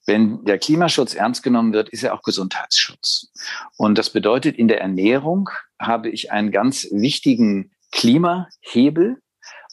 wenn 0.06 0.44
der 0.44 0.58
Klimaschutz 0.58 1.14
ernst 1.14 1.44
genommen 1.44 1.72
wird, 1.72 1.88
ist 1.90 2.02
er 2.02 2.14
auch 2.14 2.22
Gesundheitsschutz. 2.22 3.30
Und 3.76 3.98
das 3.98 4.10
bedeutet, 4.10 4.56
in 4.56 4.66
der 4.66 4.80
Ernährung 4.80 5.48
habe 5.80 6.08
ich 6.08 6.32
einen 6.32 6.50
ganz 6.50 6.88
wichtigen 6.90 7.70
Klimahebel 7.92 9.18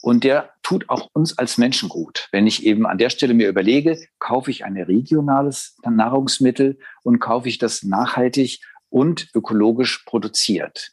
und 0.02 0.24
der 0.24 0.54
tut 0.62 0.90
auch 0.90 1.10
uns 1.14 1.38
als 1.38 1.58
Menschen 1.58 1.90
gut. 1.90 2.28
Wenn 2.32 2.46
ich 2.46 2.64
eben 2.64 2.86
an 2.86 3.00
der 3.00 3.10
Stelle 3.10 3.34
mir 3.34 3.50
überlege, 3.50 4.00
kaufe 4.20 4.52
ich 4.52 4.64
ein 4.66 4.78
regionales 4.78 5.76
Nahrungsmittel 5.84 6.78
und 7.04 7.20
kaufe 7.20 7.50
ich 7.50 7.58
das 7.58 7.84
nachhaltig 7.84 8.62
und 8.90 9.30
ökologisch 9.34 10.04
produziert. 10.06 10.92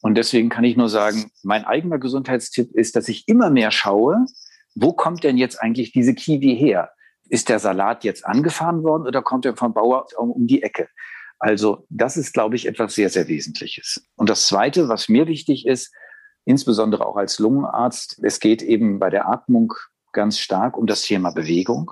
Und 0.00 0.14
deswegen 0.14 0.48
kann 0.48 0.64
ich 0.64 0.76
nur 0.76 0.88
sagen, 0.88 1.30
mein 1.42 1.64
eigener 1.64 1.98
Gesundheitstipp 1.98 2.72
ist, 2.74 2.96
dass 2.96 3.08
ich 3.08 3.26
immer 3.26 3.50
mehr 3.50 3.70
schaue, 3.70 4.26
wo 4.74 4.92
kommt 4.92 5.24
denn 5.24 5.36
jetzt 5.36 5.60
eigentlich 5.60 5.92
diese 5.92 6.14
Kiwi 6.14 6.56
her? 6.56 6.90
Ist 7.28 7.48
der 7.48 7.58
Salat 7.58 8.04
jetzt 8.04 8.24
angefahren 8.24 8.84
worden 8.84 9.06
oder 9.06 9.22
kommt 9.22 9.44
er 9.44 9.56
vom 9.56 9.74
Bauer 9.74 10.06
um 10.16 10.46
die 10.46 10.62
Ecke? 10.62 10.88
Also 11.38 11.86
das 11.88 12.16
ist, 12.16 12.32
glaube 12.32 12.56
ich, 12.56 12.66
etwas 12.66 12.94
sehr, 12.94 13.10
sehr 13.10 13.28
Wesentliches. 13.28 14.02
Und 14.16 14.28
das 14.28 14.46
Zweite, 14.46 14.88
was 14.88 15.08
mir 15.08 15.26
wichtig 15.26 15.66
ist, 15.66 15.92
insbesondere 16.44 17.06
auch 17.06 17.16
als 17.16 17.38
Lungenarzt, 17.38 18.20
es 18.22 18.40
geht 18.40 18.62
eben 18.62 18.98
bei 18.98 19.10
der 19.10 19.28
Atmung 19.28 19.74
ganz 20.12 20.38
stark 20.38 20.76
um 20.76 20.86
das 20.86 21.02
Thema 21.02 21.30
Bewegung. 21.30 21.90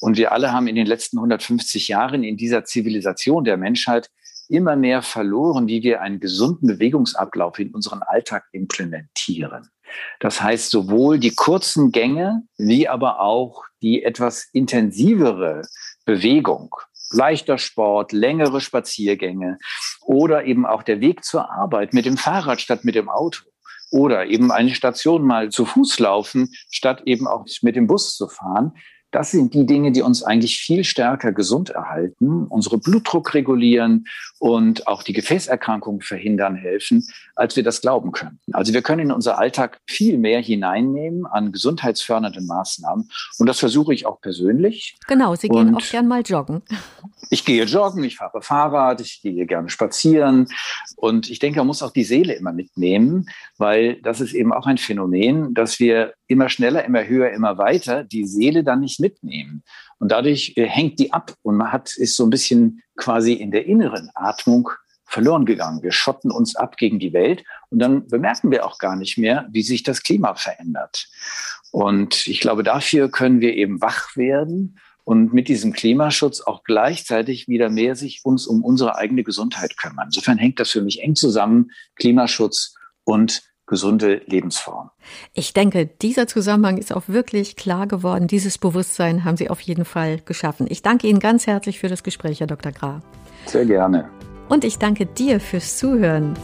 Und 0.00 0.16
wir 0.16 0.32
alle 0.32 0.52
haben 0.52 0.66
in 0.66 0.76
den 0.76 0.86
letzten 0.86 1.18
150 1.18 1.88
Jahren 1.88 2.22
in 2.22 2.36
dieser 2.36 2.64
Zivilisation 2.64 3.44
der 3.44 3.56
Menschheit 3.56 4.10
immer 4.48 4.76
mehr 4.76 5.02
verloren, 5.02 5.66
wie 5.66 5.82
wir 5.82 6.00
einen 6.00 6.20
gesunden 6.20 6.68
Bewegungsablauf 6.68 7.58
in 7.58 7.70
unseren 7.74 8.02
Alltag 8.02 8.44
implementieren. 8.52 9.68
Das 10.20 10.40
heißt, 10.40 10.70
sowohl 10.70 11.18
die 11.18 11.34
kurzen 11.34 11.92
Gänge 11.92 12.42
wie 12.56 12.88
aber 12.88 13.20
auch 13.20 13.64
die 13.82 14.02
etwas 14.02 14.48
intensivere 14.52 15.62
Bewegung, 16.04 16.74
leichter 17.10 17.58
Sport, 17.58 18.12
längere 18.12 18.60
Spaziergänge 18.60 19.58
oder 20.02 20.44
eben 20.44 20.66
auch 20.66 20.82
der 20.82 21.00
Weg 21.00 21.24
zur 21.24 21.50
Arbeit 21.50 21.92
mit 21.92 22.06
dem 22.06 22.16
Fahrrad 22.16 22.60
statt 22.60 22.84
mit 22.84 22.94
dem 22.94 23.08
Auto 23.08 23.42
oder 23.90 24.26
eben 24.26 24.50
eine 24.50 24.74
Station 24.74 25.22
mal 25.22 25.50
zu 25.50 25.64
Fuß 25.64 26.00
laufen, 26.00 26.50
statt 26.70 27.02
eben 27.06 27.26
auch 27.28 27.46
mit 27.62 27.76
dem 27.76 27.86
Bus 27.86 28.16
zu 28.16 28.28
fahren. 28.28 28.72
Das 29.14 29.30
sind 29.30 29.54
die 29.54 29.64
Dinge, 29.64 29.92
die 29.92 30.02
uns 30.02 30.24
eigentlich 30.24 30.58
viel 30.58 30.82
stärker 30.82 31.32
gesund 31.32 31.70
erhalten, 31.70 32.46
unsere 32.48 32.78
Blutdruck 32.78 33.32
regulieren 33.34 34.06
und 34.40 34.88
auch 34.88 35.04
die 35.04 35.12
Gefäßerkrankungen 35.12 36.00
verhindern 36.00 36.56
helfen, 36.56 37.06
als 37.36 37.54
wir 37.54 37.62
das 37.62 37.80
glauben 37.80 38.10
könnten. 38.10 38.52
Also 38.52 38.74
wir 38.74 38.82
können 38.82 39.02
in 39.02 39.12
unser 39.12 39.38
Alltag 39.38 39.80
viel 39.86 40.18
mehr 40.18 40.40
hineinnehmen 40.40 41.26
an 41.26 41.52
gesundheitsfördernden 41.52 42.46
Maßnahmen. 42.46 43.08
Und 43.38 43.46
das 43.46 43.60
versuche 43.60 43.94
ich 43.94 44.04
auch 44.04 44.20
persönlich. 44.20 44.96
Genau, 45.06 45.36
Sie 45.36 45.48
gehen 45.48 45.68
und 45.68 45.76
auch 45.76 45.90
gern 45.90 46.08
mal 46.08 46.22
joggen. 46.22 46.62
Ich 47.30 47.44
gehe 47.44 47.64
joggen, 47.64 48.04
ich 48.04 48.16
fahre 48.16 48.42
Fahrrad, 48.42 49.00
ich 49.00 49.22
gehe 49.22 49.46
gerne 49.46 49.70
spazieren. 49.70 50.48
Und 50.96 51.30
ich 51.30 51.38
denke, 51.38 51.58
man 51.58 51.68
muss 51.68 51.82
auch 51.82 51.92
die 51.92 52.04
Seele 52.04 52.34
immer 52.34 52.52
mitnehmen, 52.52 53.26
weil 53.58 54.00
das 54.02 54.20
ist 54.20 54.34
eben 54.34 54.52
auch 54.52 54.66
ein 54.66 54.78
Phänomen, 54.78 55.54
dass 55.54 55.78
wir 55.78 56.14
immer 56.26 56.48
schneller, 56.48 56.84
immer 56.84 57.06
höher, 57.06 57.30
immer 57.30 57.58
weiter 57.58 58.04
die 58.04 58.26
Seele 58.26 58.64
dann 58.64 58.80
nicht 58.80 59.00
mitnehmen. 59.04 59.62
Und 59.98 60.10
dadurch 60.10 60.54
äh, 60.56 60.66
hängt 60.66 60.98
die 60.98 61.12
ab 61.12 61.34
und 61.42 61.56
man 61.56 61.70
hat, 61.70 61.94
ist 61.94 62.16
so 62.16 62.24
ein 62.24 62.30
bisschen 62.30 62.82
quasi 62.96 63.34
in 63.34 63.50
der 63.50 63.66
inneren 63.66 64.10
Atmung 64.14 64.70
verloren 65.04 65.44
gegangen. 65.44 65.82
Wir 65.82 65.92
schotten 65.92 66.30
uns 66.30 66.56
ab 66.56 66.76
gegen 66.76 66.98
die 66.98 67.12
Welt 67.12 67.44
und 67.68 67.78
dann 67.78 68.08
bemerken 68.08 68.50
wir 68.50 68.66
auch 68.66 68.78
gar 68.78 68.96
nicht 68.96 69.18
mehr, 69.18 69.46
wie 69.52 69.62
sich 69.62 69.82
das 69.82 70.02
Klima 70.02 70.34
verändert. 70.34 71.08
Und 71.70 72.26
ich 72.26 72.40
glaube, 72.40 72.62
dafür 72.62 73.10
können 73.10 73.40
wir 73.40 73.54
eben 73.54 73.82
wach 73.82 74.16
werden 74.16 74.78
und 75.04 75.34
mit 75.34 75.48
diesem 75.48 75.72
Klimaschutz 75.72 76.40
auch 76.40 76.64
gleichzeitig 76.64 77.46
wieder 77.46 77.68
mehr 77.68 77.94
sich 77.94 78.22
uns 78.24 78.46
um 78.46 78.64
unsere 78.64 78.96
eigene 78.96 79.22
Gesundheit 79.22 79.76
kümmern. 79.76 80.06
Insofern 80.06 80.38
hängt 80.38 80.58
das 80.58 80.70
für 80.70 80.82
mich 80.82 81.02
eng 81.02 81.14
zusammen, 81.14 81.70
Klimaschutz 81.96 82.74
und 83.04 83.42
gesunde 83.66 84.22
Lebensform. 84.26 84.90
Ich 85.32 85.54
denke, 85.54 85.86
dieser 85.86 86.26
Zusammenhang 86.26 86.76
ist 86.76 86.94
auch 86.94 87.08
wirklich 87.08 87.56
klar 87.56 87.86
geworden. 87.86 88.26
Dieses 88.26 88.58
Bewusstsein 88.58 89.24
haben 89.24 89.36
Sie 89.36 89.50
auf 89.50 89.60
jeden 89.60 89.84
Fall 89.84 90.20
geschaffen. 90.24 90.66
Ich 90.68 90.82
danke 90.82 91.06
Ihnen 91.06 91.20
ganz 91.20 91.46
herzlich 91.46 91.78
für 91.78 91.88
das 91.88 92.02
Gespräch, 92.02 92.40
Herr 92.40 92.46
Dr. 92.46 92.72
Graf. 92.72 93.02
Sehr 93.46 93.64
gerne. 93.64 94.08
Und 94.48 94.64
ich 94.64 94.78
danke 94.78 95.06
dir 95.06 95.40
fürs 95.40 95.78
Zuhören. 95.78 96.34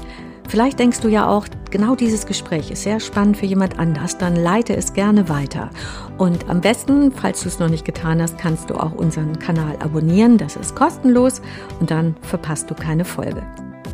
Vielleicht 0.49 0.81
denkst 0.81 1.01
du 1.01 1.09
ja 1.09 1.29
auch, 1.29 1.47
genau 1.71 1.95
dieses 1.95 2.27
Gespräch 2.27 2.73
ist 2.73 2.83
sehr 2.83 2.99
spannend 2.99 3.37
für 3.37 3.47
jemand 3.47 3.79
anders, 3.79 4.19
dann 4.19 4.35
leite 4.35 4.75
es 4.75 4.93
gerne 4.95 5.29
weiter. 5.29 5.71
Und 6.19 6.51
am 6.51 6.61
besten, 6.61 7.13
falls 7.13 7.43
du 7.43 7.49
es 7.49 7.61
noch 7.61 7.69
nicht 7.69 7.85
getan 7.85 8.21
hast, 8.21 8.37
kannst 8.37 8.69
du 8.69 8.75
auch 8.75 8.93
unseren 8.93 9.39
Kanal 9.39 9.77
abonnieren. 9.81 10.39
Das 10.39 10.57
ist 10.57 10.75
kostenlos 10.75 11.41
und 11.79 11.93
dann 11.93 12.17
verpasst 12.23 12.69
du 12.69 12.75
keine 12.75 13.05
Folge. 13.05 13.45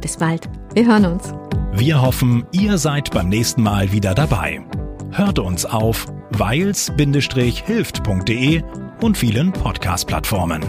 Bis 0.00 0.16
bald. 0.16 0.48
Wir 0.72 0.86
hören 0.86 1.04
uns. 1.04 1.34
Wir 1.78 2.00
hoffen, 2.00 2.46
ihr 2.52 2.78
seid 2.78 3.10
beim 3.10 3.28
nächsten 3.28 3.62
Mal 3.62 3.92
wieder 3.92 4.14
dabei. 4.14 4.64
Hört 5.10 5.38
uns 5.38 5.66
auf 5.66 6.06
weils-hilft.de 6.30 8.62
und 9.02 9.18
vielen 9.18 9.52
Podcast-Plattformen. 9.52 10.64